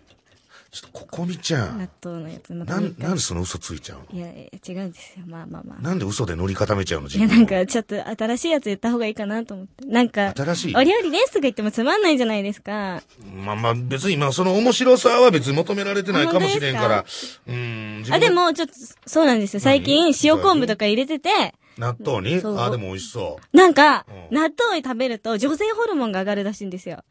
[0.73, 1.89] ちょっとここみちゃん納。
[2.03, 4.19] 豆のやつまたななんでその嘘ついちゃうの？
[4.19, 5.27] いや、いや違うんですよ。
[5.27, 5.83] まあまあまあ。
[5.83, 9.85] なんで嘘で塗り固めちゃうのいや、自分をなんか、ちょっと新しいやつ言った方がいいかなと思って。
[9.85, 10.75] なんか、新しい？
[10.75, 13.03] お料理ですとか言ってもつまんないじゃないですか。
[13.45, 17.05] まあまあ別に今その面白さは別に求められてないかもしれんからあ。
[17.47, 18.05] うん。
[18.11, 18.73] あ、でも、ちょっと、
[19.05, 19.61] そうなんですよ。
[19.61, 21.29] 最近、何塩昆布とか入れてて、
[21.77, 22.37] 納豆に？
[22.59, 23.57] あ、でも美味しそう。
[23.57, 27.05] なんか、うん納豆を食べると女性ホルモンが上がるらしいんですよ。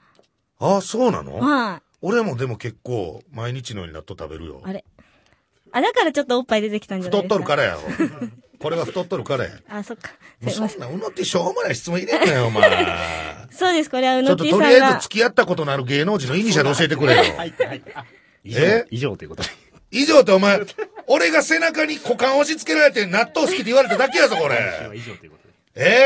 [0.59, 1.37] あ、そうなの？
[1.37, 1.81] はい。
[2.01, 4.61] 俺もでも結構毎日のように納豆食べるよ。
[4.63, 4.83] あれ。
[5.71, 7.55] あ、だからちょっとおっぱい出てきたんじゃな太っいですか？
[7.55, 8.27] とるからやろ。
[8.59, 9.51] これは太っとるからや。
[9.69, 10.11] あ、そっか。
[10.41, 10.77] もうそすいません。
[10.79, 12.69] んなうのってしょうもない質問入れんなよ、お前。
[13.51, 15.03] そうです、これはうちょのっととりあえず。
[15.03, 17.23] 付き合ったことのある芸能人のイニシャル教えてくれよ。
[17.37, 17.93] 入って入って。
[17.95, 18.05] あ
[18.43, 18.87] 以上え？
[18.91, 19.49] 以上ということで。
[19.91, 20.59] 以上ってお前、
[21.07, 24.97] 俺が背中に股間押し付けられて納豆好きって言われただけやぞ、こ今週はれ。
[24.97, 25.53] 以上ということで。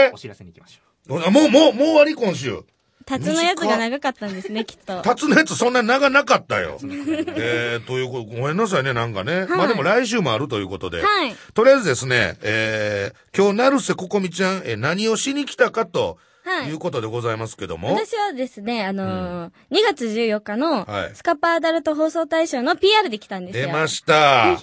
[0.08, 0.12] え？
[0.13, 2.63] お知らせに行きましょー、もう、もう、もう終わり今週。
[3.06, 5.02] タツのやつが長かったんですね、きっと。
[5.02, 6.80] タツのやつそんな長なかったよ。
[6.84, 9.46] えー、ということ、ごめんなさいね、なんかね。
[9.48, 11.02] まあでも来週もあるということで。
[11.02, 17.89] はいとりあえずですね、えー、今日、成瀬ここみちゃん、えー何をしに来たかと、はいいうことでございますけども。
[17.93, 23.67] 私はですね、あのー2月14日のはいスカパーアダルト放送大賞の PR で来たんですよ。
[23.67, 24.55] 出ました。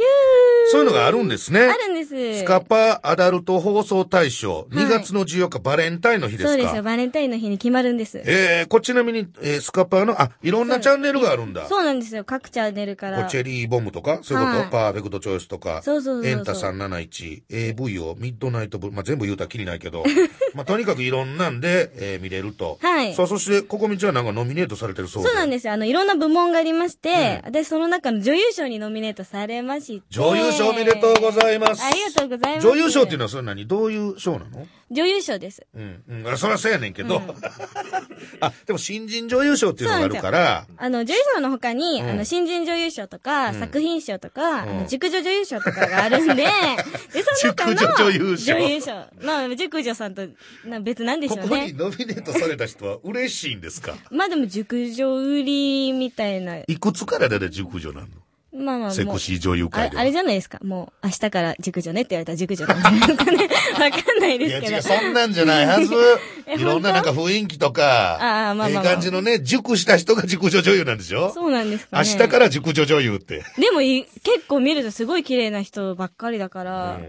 [0.71, 1.61] そういうのがあるんですね。
[1.61, 2.39] あるんです。
[2.39, 6.49] スカパーアダルト放送大賞、2月の14日、バレンタインの日ですか？
[6.51, 8.23] そうですよ、バレンタインの日に決まるんです。
[8.25, 11.67] えー、こちなみに、えー、スカパーの、あ、いろんなチャンネルがあるんだ。
[11.67, 13.19] そうなんですよ、各チャンネルから。
[13.19, 20.05] こうチェリーボムとか、そういうこと、はいパーフェクトチョイスとか、そうそうそうそうエンタ371、AV をミッドナイトブ、まあ、全部言うたらきりないけど、
[20.55, 22.79] まあ、とにかくいろんなんで、えー見れると。
[22.81, 25.29] はいさあ、そして、ここみちはなんかノミネートされてるそうで。
[25.29, 25.73] そうなんですよ。
[25.73, 30.05] あの、いろんな部門がありまして、私その中の女優賞にノミネートされまして。
[30.11, 31.83] 女優賞おめでとうございます。
[31.85, 32.67] ありがとうございます。
[32.69, 33.67] 女優賞っていうのはそれ何？
[33.67, 34.67] どういう賞なの？
[34.91, 35.67] 女優賞です。
[35.75, 36.03] うん。
[36.09, 36.29] うん。
[36.29, 37.23] あそりゃそうやねんけど。
[38.41, 46.45] あ、でも新人女優賞っていうのがあるから、あの、女優賞の他に、うんあの、新人女優賞とか、作品賞とか、あうんの、熟女女優賞とかがあるんで、
[47.15, 48.93] で、その中の熟女女優賞女優賞。
[49.23, 50.23] まあ、熟女さんと、
[50.67, 53.95] な別なんでしょうここノミネートされた人は嬉しいんですか？
[54.11, 56.59] まあでも、熟女売りみたいな。
[56.67, 58.07] いくつからだい熟女なの？
[58.55, 60.03] まあまあ、セクシー女優あれ、界では。
[60.03, 60.59] あれじゃないですか。
[60.63, 63.49] もう、明日から熟女ねって言われたら熟女なんじゃないかね。
[63.81, 64.77] わかんないいやですけど。
[64.77, 65.95] 違う、そんなんじゃないはず。
[66.47, 71.33] えいろんななんか雰囲気とか、ああまあまあまあええ感じのね、熟した人が熟女女優なんでしょ？
[71.33, 72.09] そうなんですかね。
[72.15, 73.43] 明日から熟女女優って。
[73.57, 77.01] でもい、結構見るとすごい綺麗な人ばっかりだから、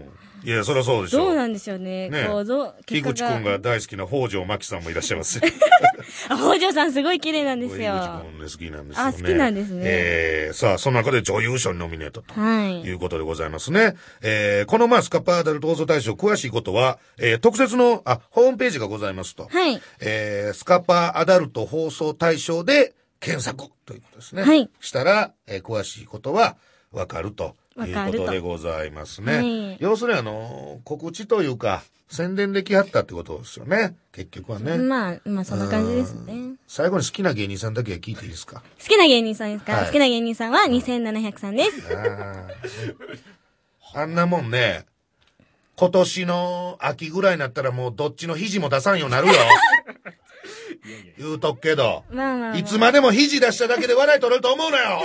[0.44, 1.18] いや、そりゃそうでしょ。
[1.18, 2.10] どうなんでしょうね。
[2.10, 5.40] ねこう、どう、木口くんが大好きな北条真紀さんもいらっしゃいます。
[6.28, 7.78] あ、北条さんすごい綺麗なんですよ。
[7.78, 9.10] 井口はくんね、好きなんですよね。
[9.10, 12.34] あ好きなんですねえー、さあ、その中で女優賞にノミネートと。
[12.34, 12.82] い。
[12.82, 13.94] いうことでございますね。
[14.20, 19.48] えー、このまあスカパーアダルト放送大賞詳しいことは、えー、特設の、あ、ホームページがございますと。
[19.50, 19.80] はい。
[20.00, 24.42] えー、スカパーアダルト放送大賞で検索ということですね。
[24.42, 26.56] はいしたら、えー詳しいことは
[26.92, 29.34] わかるということとでございますね。
[29.36, 33.96] はい要するにあの、告知というか、宣伝できはったってことですよね。
[34.12, 34.76] 結局はね。
[34.78, 36.54] まあ、まあそんな感じですね。
[36.68, 38.62] 最後に好きな芸人さんだけは聞いていいですか？
[38.80, 41.96] 好きな芸人さんですか、はい好きな芸人さんは2700さんです。
[41.96, 44.86] あーあんなもんね、
[45.76, 49.34] 今年の秋ぐらいになったらもうどっちの肘も出さんようになるよ。
[51.18, 52.04] 言うとくけど。
[52.10, 52.58] まあまあ、まあ。
[52.58, 55.00] いつまでも肘出しただけで笑い取れると思うなよ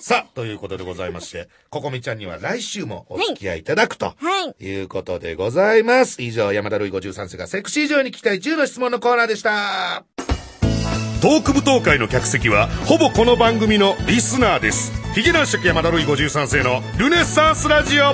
[0.00, 4.14] さあ、ということでございまして、ここみちゃんには来週もお付き合いいただくと。
[4.16, 4.64] はい。
[4.64, 6.22] いうことでございます。
[6.22, 10.04] 以上、山田るい53世がセクシー上に聞きたい10の質問のコーナーでした。
[11.22, 14.92] トーク舞踏会の客席は、ほぼこの番組のリスナーです。
[15.14, 18.04] ヒゲ男爵山田るい53世のルネッサンスラジオ。
[18.04, 18.12] は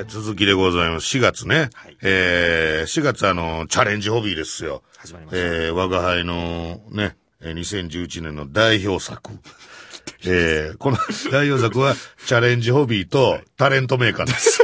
[0.00, 1.18] い、続きでございます。
[1.18, 1.68] 4月ね。
[1.74, 4.82] はいえー、4月あの、チャレンジホビーですよ。
[4.96, 9.30] 始まりましたえー、我が輩のね、えー2011年の代表作。
[10.26, 10.98] えー、この
[11.30, 11.94] 代表作は、
[12.26, 14.60] チャレンジホビーとタレントメーカーです。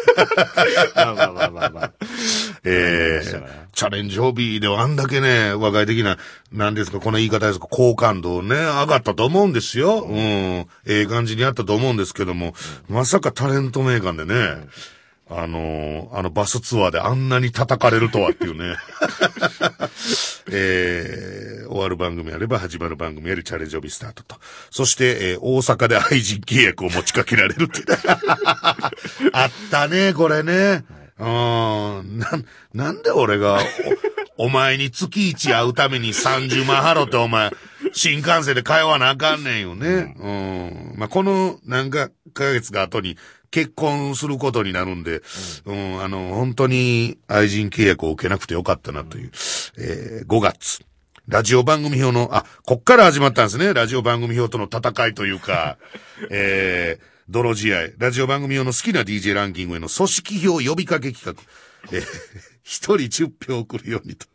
[0.96, 1.92] まあまあまあまあまあ。
[2.64, 6.18] えーチャレンジホビーではあんだけね、和外的な、
[6.52, 10.02] なんですか、この言い方ですか、好感度ね、上がったと思うんですよ。
[10.02, 10.16] うん。
[10.18, 10.66] え
[11.02, 12.54] え感じにあったと思うんですけども、
[12.88, 14.66] まさかタレントメーカーでね、
[15.30, 18.76] あのーあのバスツアーであんなに叩かれるとはっていうね。
[20.50, 24.36] えー終わる番組あれば始まる番組やりチャレンジホビースタートと。
[24.70, 27.82] そして、えー大阪で愛人契約を持ちかけられるって。
[29.32, 30.84] あったね、これね。
[31.18, 31.26] うん。
[31.26, 33.60] なん、なんで俺が、
[34.36, 37.50] おお前に月一会うために30万払ってお前、
[37.92, 40.16] 新幹線で通わなあかんねんよね。
[40.18, 40.94] うん。
[40.96, 43.16] まあ、この何かヶ月が後に
[43.50, 45.22] 結婚することになるんで、
[45.64, 49.30] うん、あの、本当に愛人契約を受けなくてよかったなという、
[49.78, 50.84] えー5月。
[51.28, 53.72] ラジオ番組表の、あ、こっから始まったんですね。
[53.72, 55.78] ラジオ番組表との戦いというか、
[56.30, 57.88] えー、泥試合。
[57.98, 61.42] ラジオ番組用の好きな DJ ランキングへの組織票呼びかけ企画。
[61.92, 62.04] えー
[62.62, 64.26] 一人10票送るようにと。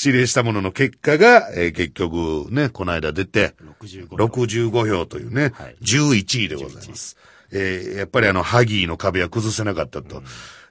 [0.00, 7.16] 指令したものの結果が、えー結局ね、この間出て、65 65票というね、はい11位でございます。
[7.54, 10.22] えーやっぱりあの、ハギーの壁は崩せなかったと。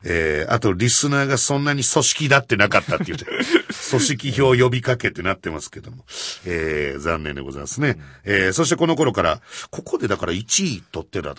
[0.06, 3.24] えーあと、リスナーがそんなに組織だってなかったっていうね、
[3.90, 6.06] 組織票呼びかけってなってますけども。
[6.46, 7.98] えー残念でございますね。
[8.26, 9.42] えーそしてこの頃から、
[9.72, 11.36] ここでだから1位取ってたら、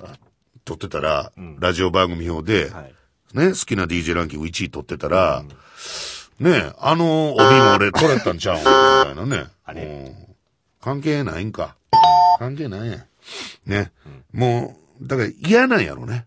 [0.65, 1.31] 取ってたら、
[1.61, 2.95] ラジオ番組表で、はい
[3.35, 5.45] ね、好きな DJ ランキング1位取ってたら、
[6.41, 9.47] ね、あの帯も俺取れたんちゃうんみたいなね。
[9.65, 9.83] あれ？
[9.83, 10.25] うん
[10.81, 11.77] 関係ないんか。
[12.39, 13.05] 関係ないやん。
[13.67, 13.91] ね。
[14.33, 16.27] もう、だから嫌なんやろね。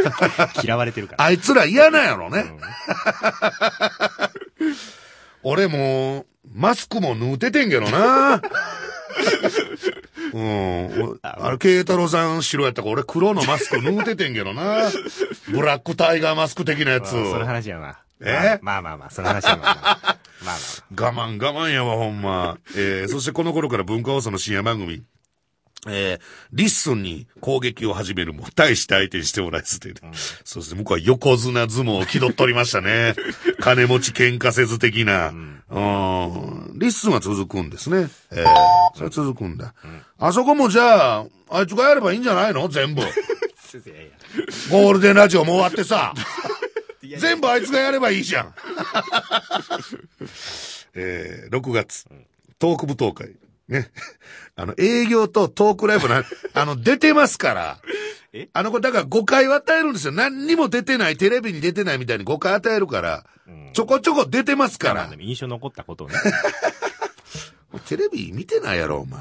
[0.62, 1.24] 嫌われてるから。
[1.24, 2.44] あいつら嫌なんやろね。
[5.42, 8.42] 俺もう、マスクも縫うててんけどな。
[10.34, 11.02] うん。
[11.02, 14.90] おあれ、慶太郎さん白やったから俺黒のマスク縫うててんけどな。
[15.48, 17.10] ブラックタイガーマスク的なやつ。
[17.10, 17.98] その我話やな。
[18.20, 18.58] え？
[18.62, 19.62] まあまあまあ、その話やな。
[19.62, 22.58] まあまあ慢我慢やわ、ほんま。
[22.76, 25.02] えー、そしてこの頃から文化放送の深夜番組。
[25.86, 26.20] えー、
[26.52, 29.94] リッスンに攻撃を始めるも、大して相手にしてもらえずって、ね
[30.44, 33.14] そして向こうは横綱相撲を気取っておりましたね。
[33.60, 35.28] 金持ち喧嘩せず的な。
[35.28, 36.72] うん。
[36.74, 38.08] リッスンは続くんですね。
[38.32, 38.46] えー、
[38.94, 39.74] それは続くんだ。
[40.18, 42.68] あそこもじゃあ、あいつがやればいいんじゃないの？
[42.68, 43.02] 全部。
[44.70, 46.14] ゴールデンラジオも終わってさ。
[47.18, 48.54] 全部あいつがやればいいじゃん。
[50.94, 52.06] えー、6月、
[52.58, 53.36] トーク舞踏会。
[53.68, 53.90] ね。
[54.56, 57.78] あの、営業とトークライブな、 あの、出てますから。
[58.32, 58.48] え？
[58.52, 60.12] あの子、だから誤解を与えるんですよ。
[60.12, 63.24] 何にも出てない、テレビに出てないみたいに誤解与えるから、
[63.72, 66.14] ちょこちょこ出てますから印象残ったことをね。
[67.86, 69.20] テレビ見てないやろ、お前。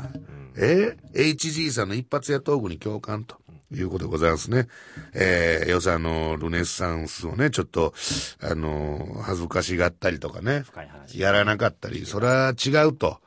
[0.57, 3.37] え ?HG さんの一発屋トークに共感と。
[3.73, 4.67] いうことでございますね。
[5.13, 7.93] えー、要するにあの、ルネッサンスをね、ちょっと、
[8.41, 10.61] あの、恥ずかしがったりとかね。
[10.61, 11.19] 深い話。
[11.19, 13.19] やらなかったり、それは違うと。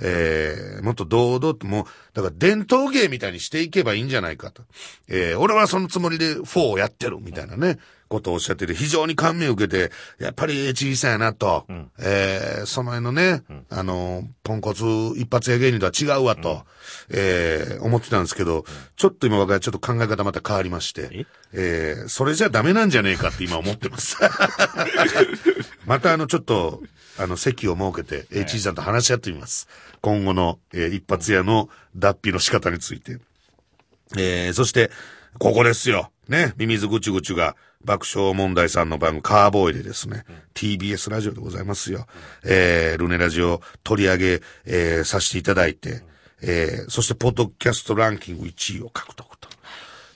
[0.00, 1.84] えー、もっと堂々と、もう、
[2.14, 4.62] だから伝統芸みたいにしていけばいいんじゃないかと。
[5.08, 11.66] えー、俺はそのつもりで4をやってるみたいなね、ことをおっしゃってて、非常に感銘を受けて、やっぱり小さいなと、
[11.98, 14.84] えー、その辺のね、あの、ポンコツ
[15.16, 16.64] 一発屋芸人とは違うわと、
[17.10, 18.64] えー、思ってたんですけど、
[18.96, 24.16] ちょっと今僕はちょっと考え方また変わりまして、えー、それじゃダメなんじゃねえかって今思ってます。
[25.86, 26.82] またあの、ちょっと、
[27.18, 29.68] あの、席を設けて、H さんと話し合ってみます。
[30.00, 33.18] 今後の、えー一発屋の脱皮の仕方について。
[34.16, 34.90] えー、そして、
[35.38, 36.10] ここですよ。
[36.28, 42.06] ね、ミミズぐちゅぐちゅが、爆笑問題さんの番組、カーボーイでですね、TBS ラジオでございますよ。
[42.44, 46.02] えー、ルネラジオ取り上げ、えー、させていただいて、
[46.42, 49.48] えー、そして、ポッドキャストランキング1位を獲得と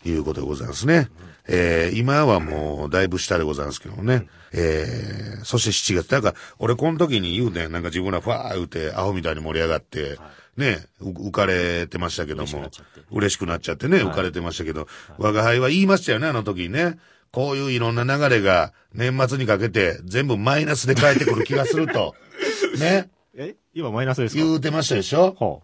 [0.05, 1.09] いうことでございますね。
[1.49, 4.29] えー、今はもう、だいぶ下でございますけどもね。
[4.53, 6.11] えー、そして7月。
[6.13, 10.19] なんか、俺この時に言うてん、なんか自分らファー言うて、アホみたいに盛り上がって、
[10.57, 12.71] ね、う浮かれてましたけども、
[13.11, 14.87] 嬉しくなっちゃってね、浮かれてましたけど、
[15.19, 16.99] 我が輩は言いましたよね、あの時にね。
[17.33, 22.15] こういういろんな流れが年末にかけて全部マイナスで返ってくる気がすると。
[22.79, 23.09] ね。
[23.35, 24.43] え今マイナスですか？
[24.45, 25.33] 言うてましたでしょ？
[25.39, 25.63] ほ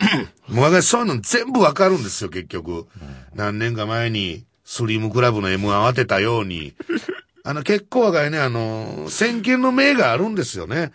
[0.49, 0.55] う。
[0.55, 2.87] もう私そういうの全部わかるんですよ、結局。
[3.35, 6.75] 何年か前に、スリムクラブの M1 を当てたように。
[7.43, 10.93] あの、結構若いね、あの、先見の明があるんですよね。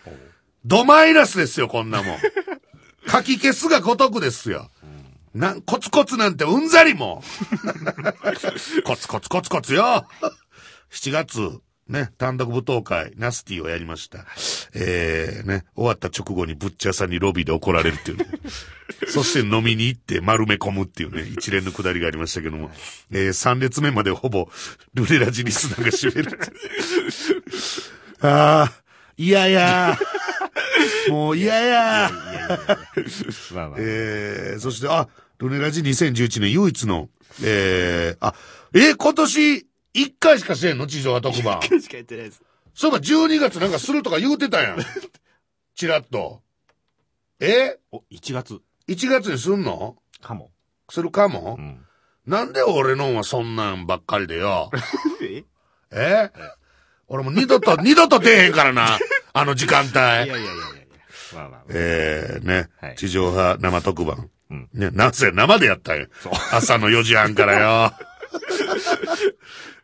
[0.63, 2.17] ドマイナスですよ、こんなもん。
[3.09, 4.69] 書き消すがごとくですよ。
[5.33, 7.23] なん、コツコツなんてうんざりも。
[8.85, 10.05] コツコツコツコツよ。
[10.91, 11.59] 7月、
[11.93, 14.25] ね、単独舞踏会、ナスティをやりました。
[14.73, 18.25] えー、ね、終わった直後にブッチャーさんにロビーで怒られるっていうね。
[19.07, 22.71] そして飲みに行って丸め込むっていうね、一連のくだりがありましたけども、
[23.11, 24.49] えー、3列目までほぼ、
[24.95, 26.39] ルレラジリスナーが占める。
[28.21, 28.73] ああ、
[29.15, 29.99] いやや、
[31.09, 32.11] もう嫌や。
[33.77, 37.09] えー、そして、あ、ルネラジ2011年唯一の、
[37.43, 38.33] えー、あ、
[38.73, 40.87] え今年、1回しかしてんの？
[40.87, 41.61] 地上波特番。
[41.61, 42.41] しか言ってないです。
[42.73, 44.77] そういえば12月なんかするとか言うてたやん。
[45.75, 46.41] チラッと。
[47.39, 47.77] え？
[47.91, 49.97] お、1月 ?1 月にすんの？
[50.21, 50.51] かも。
[50.89, 51.85] するかも、うん。
[52.25, 54.71] なんで俺のはそんなんばっかりでよ？
[55.21, 55.43] え？
[55.91, 56.31] え？
[57.07, 58.97] 俺も二度と、 二度と出えへんからな。
[59.33, 59.91] あの時間帯。
[59.91, 60.53] いやいやいやいや。
[61.35, 61.63] まあまあまあ。
[61.69, 64.29] えー、ね、はい地上波生特番。
[64.49, 66.07] うんね、なぜ生でやったんよ。
[66.51, 67.93] 朝の4時半からよ。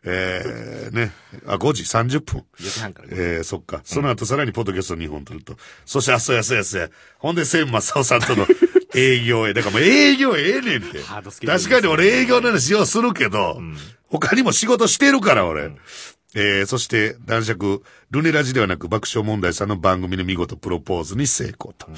[0.04, 1.12] えー、ね、
[1.46, 2.44] あ、5時30分。
[2.58, 3.08] 4時半から。
[3.10, 3.82] えー、そっか。
[3.84, 5.56] その後さらにポッドキャスト2本撮ると。
[5.84, 6.88] そして、あ、そうやそうやそうや。
[7.18, 8.46] ほんで、千正夫さんとの
[8.94, 9.54] 営業へ。
[9.54, 11.00] だからもう営業ええねんって。
[11.46, 13.60] 確かに俺営業の話ようするけど、
[14.08, 15.70] 他にも仕事してるから俺。
[16.34, 21.88] えー、そして、男爵、ルネラジではなく爆笑問題さんの番組で見事プロポーズに成功と。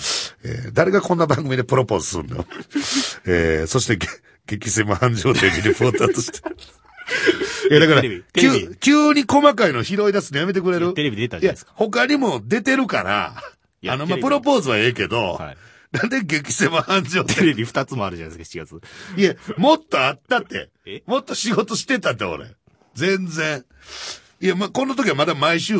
[0.42, 2.46] えー、誰がこんな番組でプロポーズするの？
[3.26, 4.08] えー、そして、げ
[4.46, 6.40] 激狭繁盛店にレポーターとして。
[7.70, 10.94] いや、だから急、急に細かいの拾い出すのやめてくれる？
[10.94, 13.34] テレビ出たじゃないですか。、他にも出てるから、
[13.88, 15.56] あの、まあ、プロポーズはええけど、はい
[15.92, 17.22] なんで激狭繁盛？
[17.24, 19.20] 店テレビ2つもあるじゃないですか、7月。
[19.20, 21.02] いや、もっとあったってえ？
[21.04, 22.46] もっと仕事してたって、俺。
[22.94, 23.62] 全然。
[24.40, 25.76] いや、まあ、この時はまだ毎週、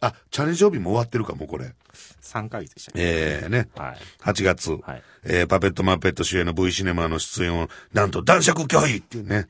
[0.00, 1.74] あ、チャレンジ曜日も終わってるかも、これ。
[2.22, 3.00] 3ヶ月でしたっけ？
[3.02, 3.68] ええね。
[3.76, 3.98] はい。
[4.24, 9.46] 8月、はいえーパペットマーペット主演の V シネマの出演を、なんと男爵拒否っていうね。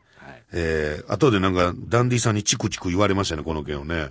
[0.52, 0.62] はい。
[0.62, 4.08] えー、後でなんか、ダンディさんにチクチク言われましたね、この件をね。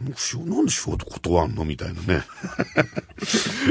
[0.00, 2.22] もうしょなんで仕事断んのみたいなね。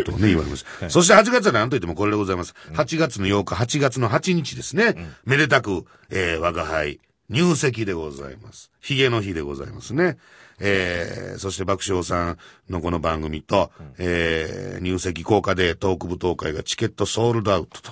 [0.05, 0.89] こ とをね、言われました。
[0.89, 2.53] そして8月は何と言ってもこれでございます。
[2.73, 4.95] 8月の8日、8月の8日ですね。
[5.25, 8.71] めでたく、えー、我が輩、入籍でございます。
[8.79, 10.17] ヒゲの日でございますね。
[10.59, 12.37] えー、そして爆笑さん
[12.69, 17.91] のこの番組と、えー、入籍効果でトーク舞踏会がチケットソールドアウトと。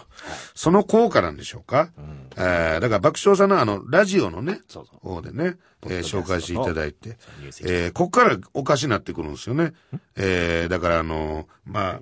[0.55, 1.91] その効果なんでしょうか、
[2.35, 4.99] えー、だから爆笑さんのあの、ラジオのね、そうそう。
[4.99, 7.17] 方でね、えー紹介していただいて
[7.63, 9.73] えー、こっからおかしになってくるんですよね。
[10.15, 11.99] えー、だからあの、ま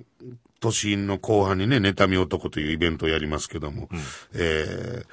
[0.60, 3.88] 年の後半にね、妬み男というイベントをやりますけども、
[4.34, 5.04] え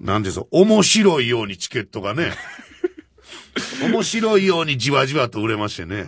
[0.00, 2.32] ー、なんですよ、面白いようにチケットがね、
[3.82, 6.04] 面白いようにじわじわと売れましてね。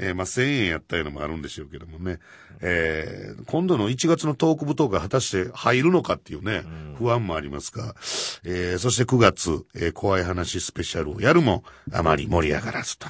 [0.00, 2.18] えーまあ、1000円やったいうのもあるんでしょうけどもね。
[2.60, 6.62] えー今度の1月のトーク舞踏会果たして入るのかっていうね、
[6.98, 7.94] 不安もありますが、
[8.44, 13.08] えーそして9月、えー怖い話スペシャルをやるも、あまり盛り上がらずと。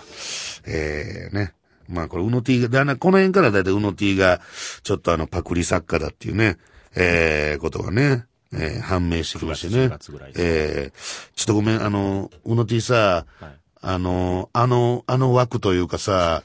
[0.66, 1.52] えーね。
[1.88, 4.40] まあこれ、うの T が、だな、この辺からだいたいうの T が、
[4.82, 6.58] ちょっとあの、パクリ作家だっていうね、
[6.94, 9.86] えーことがね、えー判明してきましてね。
[9.86, 16.42] 9月ぐらいですえーちょっとごめん、あの、うの T さ、はいあの、あの、あの枠というかさ、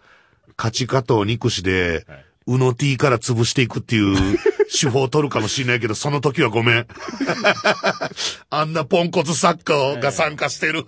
[0.58, 4.38] 勝ち加藤憎しで、はいうの T から潰していくっていう
[4.70, 6.88] 手法取るかもしれないけど、その時はごめん。
[8.50, 10.86] あんなポンコツ作家が参加してる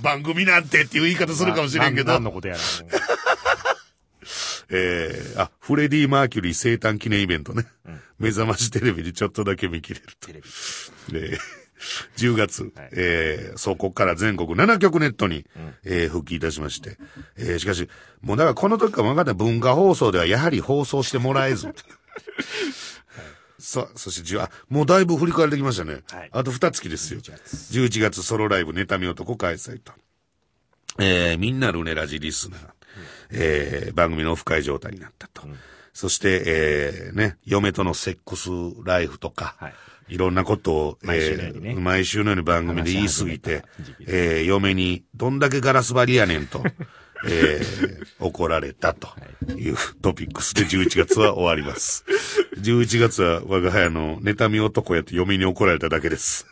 [0.00, 2.12] 番組なんてっていう言い方するかもしれんけど。
[2.12, 2.60] 何のことやら。
[4.74, 7.66] えー、あ、フレディ・マーキュリー生誕記念イベントね。
[8.18, 10.26] 目覚ましテレビでちょっとだけ見切れると。
[10.26, 10.46] テレビ。
[11.14, 11.38] えー
[12.16, 15.44] 10月、えー、そう、ここから全国7局ネットに、
[15.84, 16.96] えー復帰いたしまして。
[17.36, 17.88] えーしかし、
[18.22, 21.68] もうだからこの時から分かった文化放送ではやはり放送してもらえず。
[23.58, 26.02] さあ、そして10、あ、もうだいぶ振り返ってきましたね。
[26.10, 27.20] はいあと2月ですよ。
[27.20, 29.92] 11月11月ソロライブ妬み男開催と。
[30.98, 32.60] えー、みんなルネラジリスナー。
[33.30, 35.42] えー、番組のオフ会状態になったと。
[35.92, 38.50] そして、えー、ね、嫁とのセックス
[38.84, 39.74] ライフとか、はい
[40.08, 43.64] いろんなことを、毎週のようにねえー毎週のように番組で言い過ぎて
[44.06, 46.62] えー、嫁にどんだけガラス張りやねんと、
[47.26, 49.08] えー、怒られたと
[49.56, 52.04] いうトピックスで11月は終わります。
[52.58, 56.46] 11月は我が家の妬み男やと嫁に怒られただけです。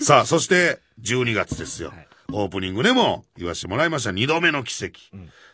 [0.00, 1.92] さあ、そして12月ですよ。
[2.32, 5.00] オープニングでも言わせてもらいました二度目の奇跡。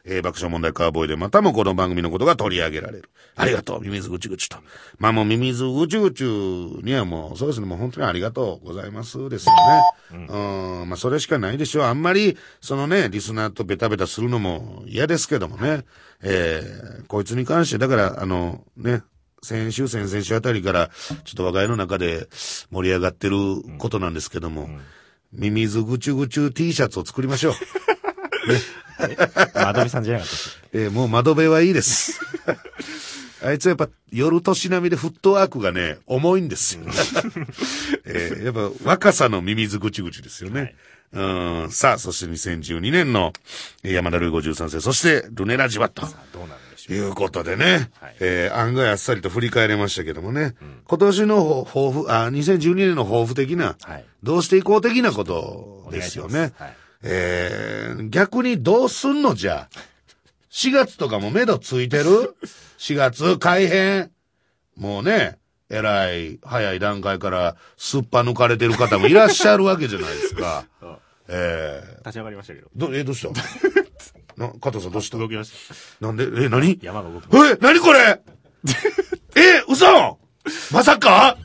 [0.04, 3.10] えー爆笑問題カーボーイでまたもこの番組のことが取り上げられる。
[3.34, 4.58] ありがとう、ミミズぐちぐちと。
[4.98, 9.82] まあもうミミズぐちぐちにはもう、そうですね、もう本当にありがとうございますですよね。
[10.12, 11.84] うん、まあそれしかないでしょう。
[11.84, 15.84] あんまり、そのね、リスナーとベタベタするのも嫌ですけどもね。
[16.22, 19.02] えーこいつに関して、だから、あの、ね、
[19.42, 20.90] 先週、先々週あたりから、
[21.24, 22.26] ちょっと我が家の中で
[22.70, 23.36] 盛り上がってる
[23.78, 24.68] ことなんですけども、
[25.32, 27.54] ミミズぐちゅぐちゅ T シャツを作りましょう。
[29.54, 30.38] 窓辺さんじゃなかったっ
[30.72, 32.18] えーもう窓辺はいいです。
[33.44, 36.80] あいつはやっぱ夜年並みでフットワークがね、重いんですよ。
[38.06, 40.74] えーやっぱ若さのミミズぐちぐちですよね。
[41.12, 41.22] う
[41.66, 43.32] んさあ、そして2012年の
[43.82, 46.06] えー山田ルイ53世、そしてルネラジバット。
[46.06, 46.60] けどうなる？
[46.88, 50.54] いうことでね、はいえー案外あっさりと振り返れましたけどもね、
[50.86, 56.52] 今年の抱負、あ、2012年の抱負的な、はいどうしていこう的なことですよね。
[56.56, 59.34] はいえー逆にどうすんの？
[59.34, 59.78] じゃあ。
[60.50, 62.34] 4月とかも目処ついてる
[62.78, 64.10] ?4 月改編？
[64.76, 70.64] もうね、えらい早い段階からすっぱ抜かれてる方もいらっしゃるわけじゃないですか。
[71.28, 72.68] えー立ち上がりましたけど。
[72.74, 73.30] ど、え、どうした？
[74.36, 75.18] な、加藤さんどうした？
[75.18, 75.52] 動きまし
[76.00, 76.06] た。
[76.06, 76.78] なんで、え、何？
[76.82, 78.20] 山が動きましえ、何これ？
[79.36, 80.18] え、嘘？
[80.72, 81.36] まさか？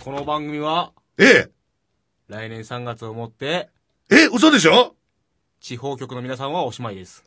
[0.00, 1.50] この番組は、え、
[2.28, 3.68] 来年3月をもって、
[4.10, 4.94] え、嘘でしょ？
[5.60, 7.24] 地方局の皆さんはおしまいです。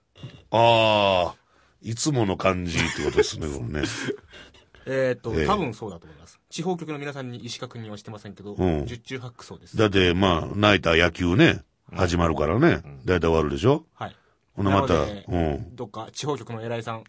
[0.52, 1.36] ああ、
[1.82, 3.88] いつもの感じってことですね、これね。
[4.88, 5.46] えーっと、ええ。
[5.46, 6.40] 多分そうだと思います。
[6.50, 8.86] 地方局の皆さんに意思確認はしてませんけど、うん。
[8.88, 9.78] 十中八九そうです。
[9.78, 13.86] だって、まあ、泣いた野球ね、始まるからね、だいたい終わるでしょ？
[13.94, 14.16] はい。
[14.56, 15.76] ほんでまた、うん。
[15.76, 17.04] どっか地方局の偉いさん、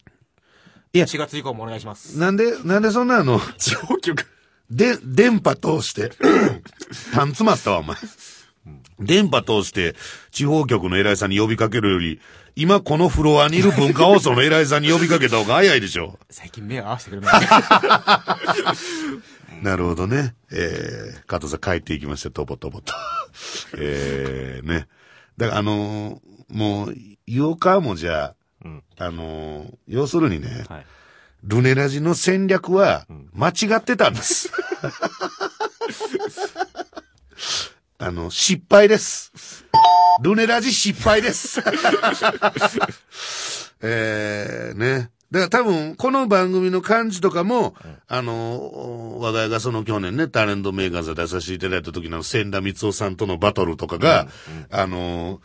[0.93, 2.19] いや4月以降もお願いします。
[2.19, 4.27] なんで、なんでそんなあの、地方局。
[4.71, 6.13] で、電波通して、
[7.13, 7.97] パン詰まったわ、お前。
[9.01, 9.97] 電波通して、
[10.31, 12.21] 地方局の偉いさんに呼びかけるより、
[12.55, 16.19] 今このフロアにいる文化放送の偉いさんに呼びかけた方が早いでしょ。
[16.31, 17.41] 最近目を合わせてくれない。
[19.65, 20.35] なるほどね。
[20.51, 22.93] えー、加藤さん帰っていきました、とぼとぼと。
[23.77, 24.89] えー、ね。
[25.39, 26.95] だからあのーもう、
[27.27, 28.83] 言おうかもじゃうん。
[28.99, 30.87] あ、あのー要するにね、はい。
[31.45, 33.05] ルネラジの戦略は
[33.35, 34.53] 間違ってたんです。
[37.99, 39.33] あの、失敗です。
[40.23, 41.61] ルネラジ失敗です。
[43.83, 45.11] えー、ね。
[45.33, 47.75] だから多分、この番組の感じとかも、
[48.07, 54.29] あの、我が家がその去年ね、タレントメーカーズで出させていただいた時の千田光夫さんとのバトルとかが、
[54.71, 55.41] あの、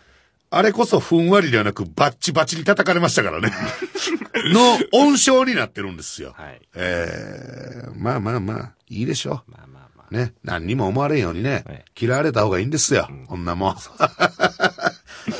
[0.49, 3.51] あれこそふんわりではなくバッチバチに叩かれましたからね。
[4.53, 6.33] の温床になってるんですよ。
[6.37, 6.61] はい。
[6.75, 10.13] えー、まあまあまあ、いいでしょまあまあまう。
[10.13, 10.33] ね。
[10.43, 13.09] 何にも思われんようにね、はい嫌われた方がいいんですよ。
[13.27, 13.77] こんなもん。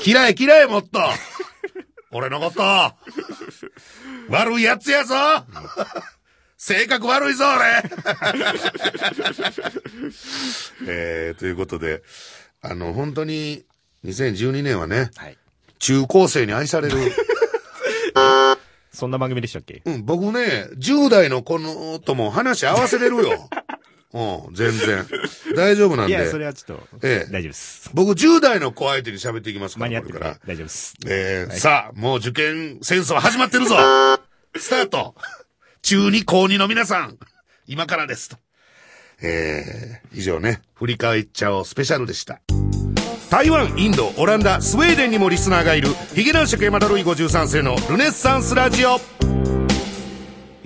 [0.06, 1.00] 嫌い嫌いもっと
[2.12, 2.62] 俺のこと
[4.30, 5.16] 悪いやつやぞ
[6.58, 7.66] 性格悪いぞ俺
[10.88, 12.02] えー、ということで、
[12.62, 13.66] あの、本当に、
[14.06, 15.22] 2012年はね、あ。
[15.24, 15.38] はい。
[15.80, 16.96] 中高生に愛される。
[18.92, 19.82] そんな番組でしたっけ？
[19.86, 23.50] うん、僕ね、10代の子のとも話合わせれるよ。
[24.14, 25.06] うん、全然。
[25.56, 26.40] 大丈夫なんいや、そで。
[26.40, 27.90] れはちょっと、ええ大丈夫です。
[27.94, 30.40] 僕10代の子相手に喋っていきますから、間に合ってるから。
[30.48, 30.96] 大丈夫です。
[31.06, 33.76] えーさあ、もう受験戦争始まってるぞ
[34.58, 35.14] スタート
[35.84, 37.18] 中2高2の皆さん
[37.68, 38.38] 今からですと。
[39.22, 42.40] えー、以上ね、振り返っちゃおうスペシャルでした。
[43.30, 49.00] 台湾、インド、オランダ、スウェーデンにもリスナーがいる、ヒゲ男爵山田ルイ53世のルネッサンスラジオ。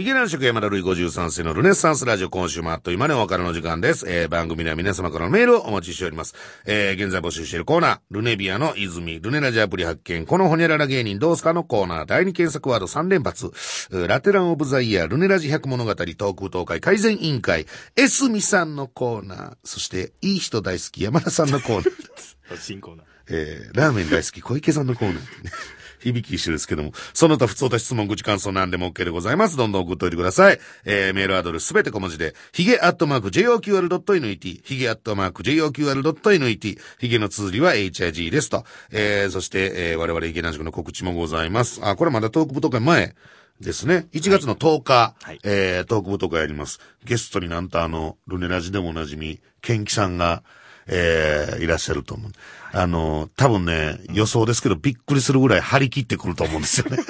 [0.02, 4.10] ヒゲ男爵山田るい53世のルネッサンスラジオ今週もあっという間にお別れの時間です。
[4.10, 6.34] えー、番組では皆様からのメールをお待ちしております。
[6.66, 13.52] えー、現在募集しているコーナー、ルネビアの泉、ルネラジアプリ発見、このホニャララ芸人どうすかのコーナー、第2検索ワード3連発、
[13.92, 22.41] ラテランオブザイヤー、ルネラジ100物語、トーク東海改善委員会、エスミさんのコーナー、そして、いい人大好き山田さんのコーナー。
[22.58, 23.06] 新コーナー。
[23.30, 25.24] えー、ラーメン大好き小池さんのコーナー。
[26.02, 29.56] 響き一緒ですけども、その他普通と質問、口感想なんでも OK でございます。
[29.56, 30.60] どんどん送っておいてください。
[30.84, 38.66] えー、メールアドレスすべて小文字で、ヒゲアットマーク JOQR.NET、ヒゲアットマーク JOQR.NET、ヒゲの綴りは HIG ですと。
[38.92, 41.80] えー、そして、えー、我々ヒゲ男爵の告知もございます。
[41.84, 43.16] あ、これまだトーク部とか前
[43.60, 44.08] ですね。
[44.14, 46.80] 1月の10日、はいえー、トーク部とかやります。
[47.06, 50.44] ゲストになんとあの、ルネラジでもおなじみ、ケンキさんが、
[50.92, 52.32] えー、いらっしゃると思う。
[52.74, 56.98] あの、多分ね、予想ですけど、びっくりするぐらい張り切ってくると思うんですよね。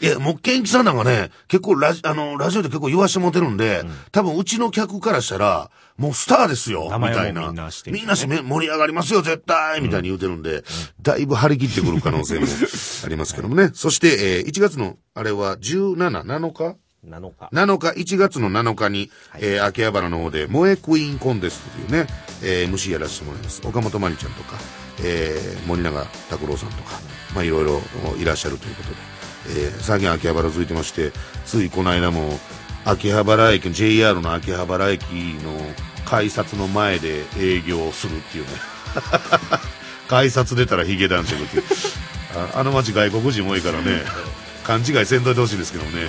[0.00, 7.48] いや、もう、ケンキさんなんかね、結構ラジ、あの、ラジオで結構言わしてもてるんで、多分うちの客からしたら、もうスターですよ、みたいな。
[7.48, 10.62] みんな知ってるみんなしめ盛り上がりますよ、絶対みたいに言うてるんで、
[11.02, 12.46] だいぶ張り切ってくる可能性も
[13.04, 13.70] ありますけどもね。
[13.74, 16.76] そして、えー1月の、あれは17、7日
[17.06, 17.48] 7日。
[17.52, 22.06] 7日、1月の7日に、えー秋葉原の方で、萌えクイーンコンテストというね、
[22.42, 23.60] えー MC やらせてもらいます。
[23.64, 24.56] 岡本真理ちゃんとか、
[25.02, 27.00] えー森永拓郎さんとか、
[27.34, 27.80] まあいろいろ
[28.18, 28.96] いらっしゃるということで、
[29.64, 31.12] えー最近秋葉原続いてまして、
[31.46, 32.38] ついこの間も、
[32.84, 35.02] 秋葉原駅、JR の秋葉原駅
[35.44, 35.52] の
[36.04, 38.50] 改札の前で営業するっていうね。
[40.08, 41.62] 改札出たらヒゲ男爵っていう。
[42.54, 44.02] ああの街外国人多いからね、
[44.64, 46.06] 勘違いせんといてほしいですけどもね、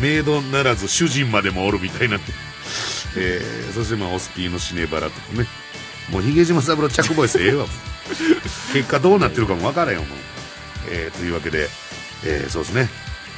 [0.00, 2.18] メイドならず主人までもおるみたいな。
[3.16, 5.46] えー、そしてまあ、オスピーのシネバラとかね。
[6.10, 7.66] もうヒゲ島三郎着ボイスええわ。
[8.72, 10.18] 結果どうなってるかもわからへんよ、もう。
[10.90, 11.68] えー、というわけで、
[12.24, 12.88] えー、そうですね。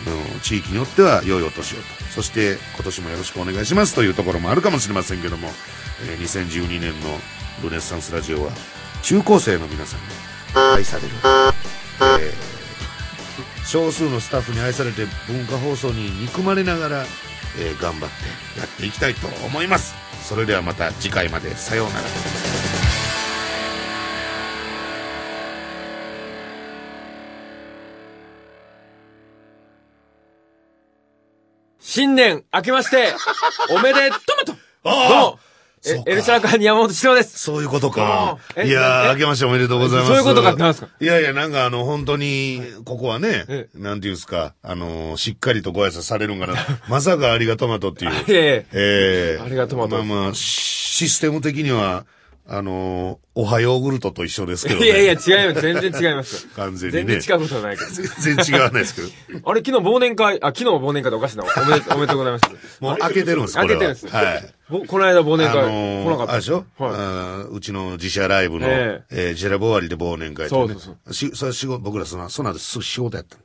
[0.07, 1.83] うん地域によっては良いお年をと。
[2.15, 5.53] そして今年もよろしくお願いしますというところもあるかもしれませんけども、
[6.09, 7.21] えー2012年の
[7.63, 8.53] ルネッサンスラジオは
[9.03, 11.09] 中高生の皆さんに愛される。
[12.21, 12.58] えー
[13.69, 17.05] 少数のスタッフに愛されて文化放送に憎まれながら、
[17.61, 18.09] えー頑張っ
[18.55, 19.95] てやっていきたいと思います。
[20.23, 22.01] それではまた次回までさようなら。
[31.79, 33.13] 新年明けまして、
[33.71, 35.48] おめでともと あどうも
[36.07, 37.39] エルシャラカーに山本志郎です。
[37.39, 38.39] そういうことか。
[38.57, 40.09] えいやー、え明けましておめでとうございます。
[40.09, 40.89] そういうことかってなんですか？
[41.01, 46.55] いやいや、なんかあの、本当に、ここはねえ、なんていうんですか、あの、しっかりとご挨拶されるんかな。
[46.89, 48.11] まさかありがとまとっていう。
[48.13, 49.43] いえいえええ。
[49.45, 50.03] ありがとまと。
[50.03, 52.05] まあまあ、システム的には、
[52.51, 54.87] あの、おはヨーグルトと一緒ですけどね。
[54.87, 55.15] いやいや、違
[55.51, 55.61] います。
[55.61, 56.47] 全然違います。
[56.57, 57.91] 完全にね全然違うことはないけど。
[57.91, 59.09] 全然違わないですけど。
[59.51, 61.45] あれ、昨日忘年会、あ、昨日忘年会でおかしいな。
[61.45, 62.81] おめで、 おめでとうございます。
[62.81, 64.09] もう開けてるんです、これは開けてるんです。
[64.09, 64.55] はい。
[64.71, 66.33] ぼこの間忘年あ会、の来なかった。
[66.33, 66.65] あれでしょ、はい。
[66.79, 70.49] あーうちの自社ライブの、ええー自社ライブ終わりで忘年会で、ね。
[70.49, 73.37] そうそうし、それ仕事、僕らその、その後すぐ仕事やった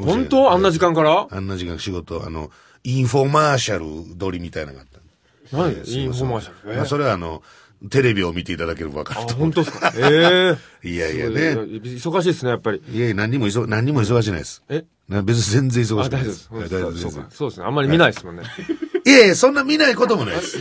[0.00, 0.52] の本当？
[0.52, 1.26] あんな時間から？
[1.28, 2.52] あんな時間仕事、あの、
[2.84, 5.82] インフォマーシャル撮りみたいなのがあったの何？
[5.86, 6.72] インフォマーシャル？
[6.72, 7.42] えまあ、それはあの、
[7.90, 9.52] テレビを見ていただければわかあ、ると思う。
[9.52, 9.92] 本当ですか？
[9.98, 11.40] ええいやいやね。
[11.60, 12.82] 忙しいですね、やっぱり。
[12.92, 14.62] いやいや、何にも忙、何にも忙しいないです。
[14.68, 14.84] え？
[15.08, 17.36] な別に全然忙あ、しくないです大丈夫です。
[17.36, 17.66] そうですね。
[17.66, 18.42] あんまり見ないですもんね。
[18.42, 20.58] いやいや、そんな見ないこともないです。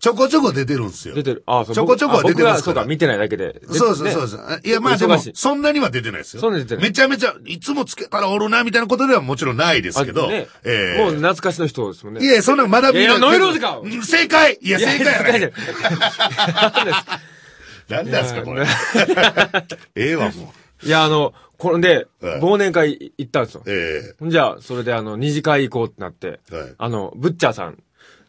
[0.00, 1.14] ちょこちょこ出てるんですよ。
[1.14, 1.44] 出てる。
[1.46, 3.60] あ、そうちょこちょこは出てますそうか、見てないだけで。
[3.68, 4.40] そうそうそうねそう。
[4.40, 6.40] あいや、まあでもそんなには出てないですよ。
[6.40, 10.26] そんなに出てないめちゃめちゃ、いつもつけたらおるな、みたいなことではもちろんないですけど。
[10.26, 12.24] あねええもう懐かしの人ですもんね。
[12.24, 13.04] いやそんなまだ見ない。
[13.04, 15.52] いやノイローゼかうん正解いや、正解やいやね。
[15.74, 17.20] 何ですか
[17.88, 18.66] 何なんですか、これい。
[19.94, 20.86] ええわ、もう。
[20.86, 21.32] いや、あの、
[21.64, 23.62] これで、はい忘年会行ったんですよ。
[23.66, 26.38] えじゃあ、それであの、二次会行こうってなって、はい
[26.76, 27.82] あの、ブッチャーさんえ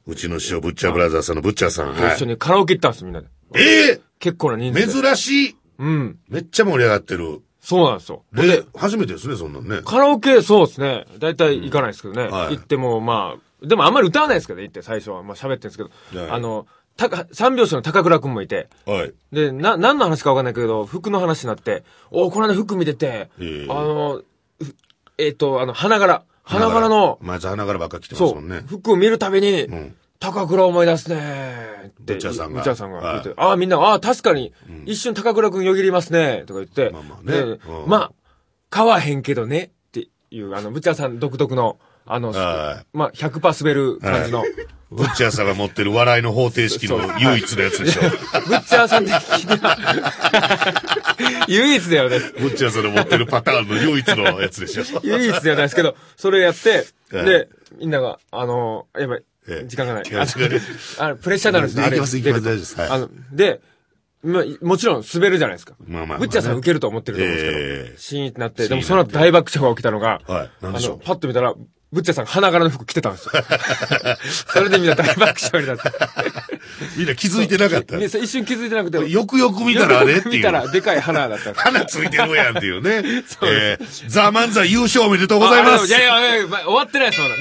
[0.08, 1.94] うちの師匠、ブッチャーブラザーさんのブッチャーさん。
[1.94, 3.28] とはい一緒にカラオケ行ったんですよ、みんなで。
[3.56, 5.08] ええ結構な人数で。
[5.08, 5.56] 珍しい。
[5.80, 6.20] うん。
[6.30, 7.42] めっちゃ盛り上がってる。
[7.60, 8.24] そうなんですよ。
[8.32, 9.82] でで、、初めてですね、そんなんね。
[9.84, 11.06] カラオケ、そうですね。
[11.20, 12.30] 大体行かないですけどね。
[12.30, 15.24] はい行っても、まあ、でもあんまり歌わないですけどね、行って最初は。
[15.24, 16.22] まあ喋ってるんですけど。
[16.22, 16.68] はいあの、
[16.98, 18.70] たか、三拍子の高倉くんもいて。
[18.86, 19.14] はい。
[19.32, 24.22] で、な、何の話かわかんないけど、服の話になって、おこの間服見てて、ええあの、
[24.62, 24.76] ふ
[25.18, 26.24] えっ、と、あの、花柄。
[26.44, 28.68] 花柄の、まず花柄ばっか着てますそもんねう、。
[28.68, 31.94] 服を見るたびに、ん高倉思い出すねって。
[32.00, 34.54] ブッチャーさんがブッチャーさんが言って、はいああ、みんな、ああ、確かに、
[34.86, 38.12] 一瞬高倉くんよぎりますね、とか言って、まあまあねまあ、
[38.70, 44.44] 買わへんけどね、っていう、あの、ブッチャーさん独特の、あの、はまあ、100%滑る感じの。
[44.92, 48.02] ブッチャーさんが持ってる笑いの方程式の唯一のやつでしょ。
[48.02, 50.76] ブッチャーさん的には、
[51.50, 52.20] 唯一だよね。
[52.40, 54.84] ブッチャーさんの持ってるパターンの唯一のやつでしょ。
[55.04, 60.04] 唯一ではないですけど、それやって、はいで、みんなが、あの、やばいええ、時間がない。
[61.00, 61.86] あのプレッシャーになるんですよ。
[61.86, 63.62] あれいきますいきます大丈夫ですはいあの、で、
[64.24, 65.76] まあ、もちろん滑るじゃないですか。
[65.86, 71.54] まあまあまあねブッチャーさん受けると思ってると思うんですけど、ええシーンってなって、でもその後大爆笑が起きたのが、はいあの、パッと見たら、
[71.92, 73.32] ブッチャーさん花柄の服着てたんですよ。
[74.54, 75.92] それでみんな大爆笑になって。
[76.98, 77.96] みんな気づいてなかった。
[77.98, 80.36] みんな一瞬気づいてなくて、よくよく見たらあれっていう。
[80.38, 81.54] 見たらでかい花だった。
[81.54, 83.24] 花ついてるやんっていうね。
[83.28, 85.84] そうえーザ・漫才優勝おめでとうございます。
[85.84, 87.36] あいやいやいや、ま終わってないです、まだ。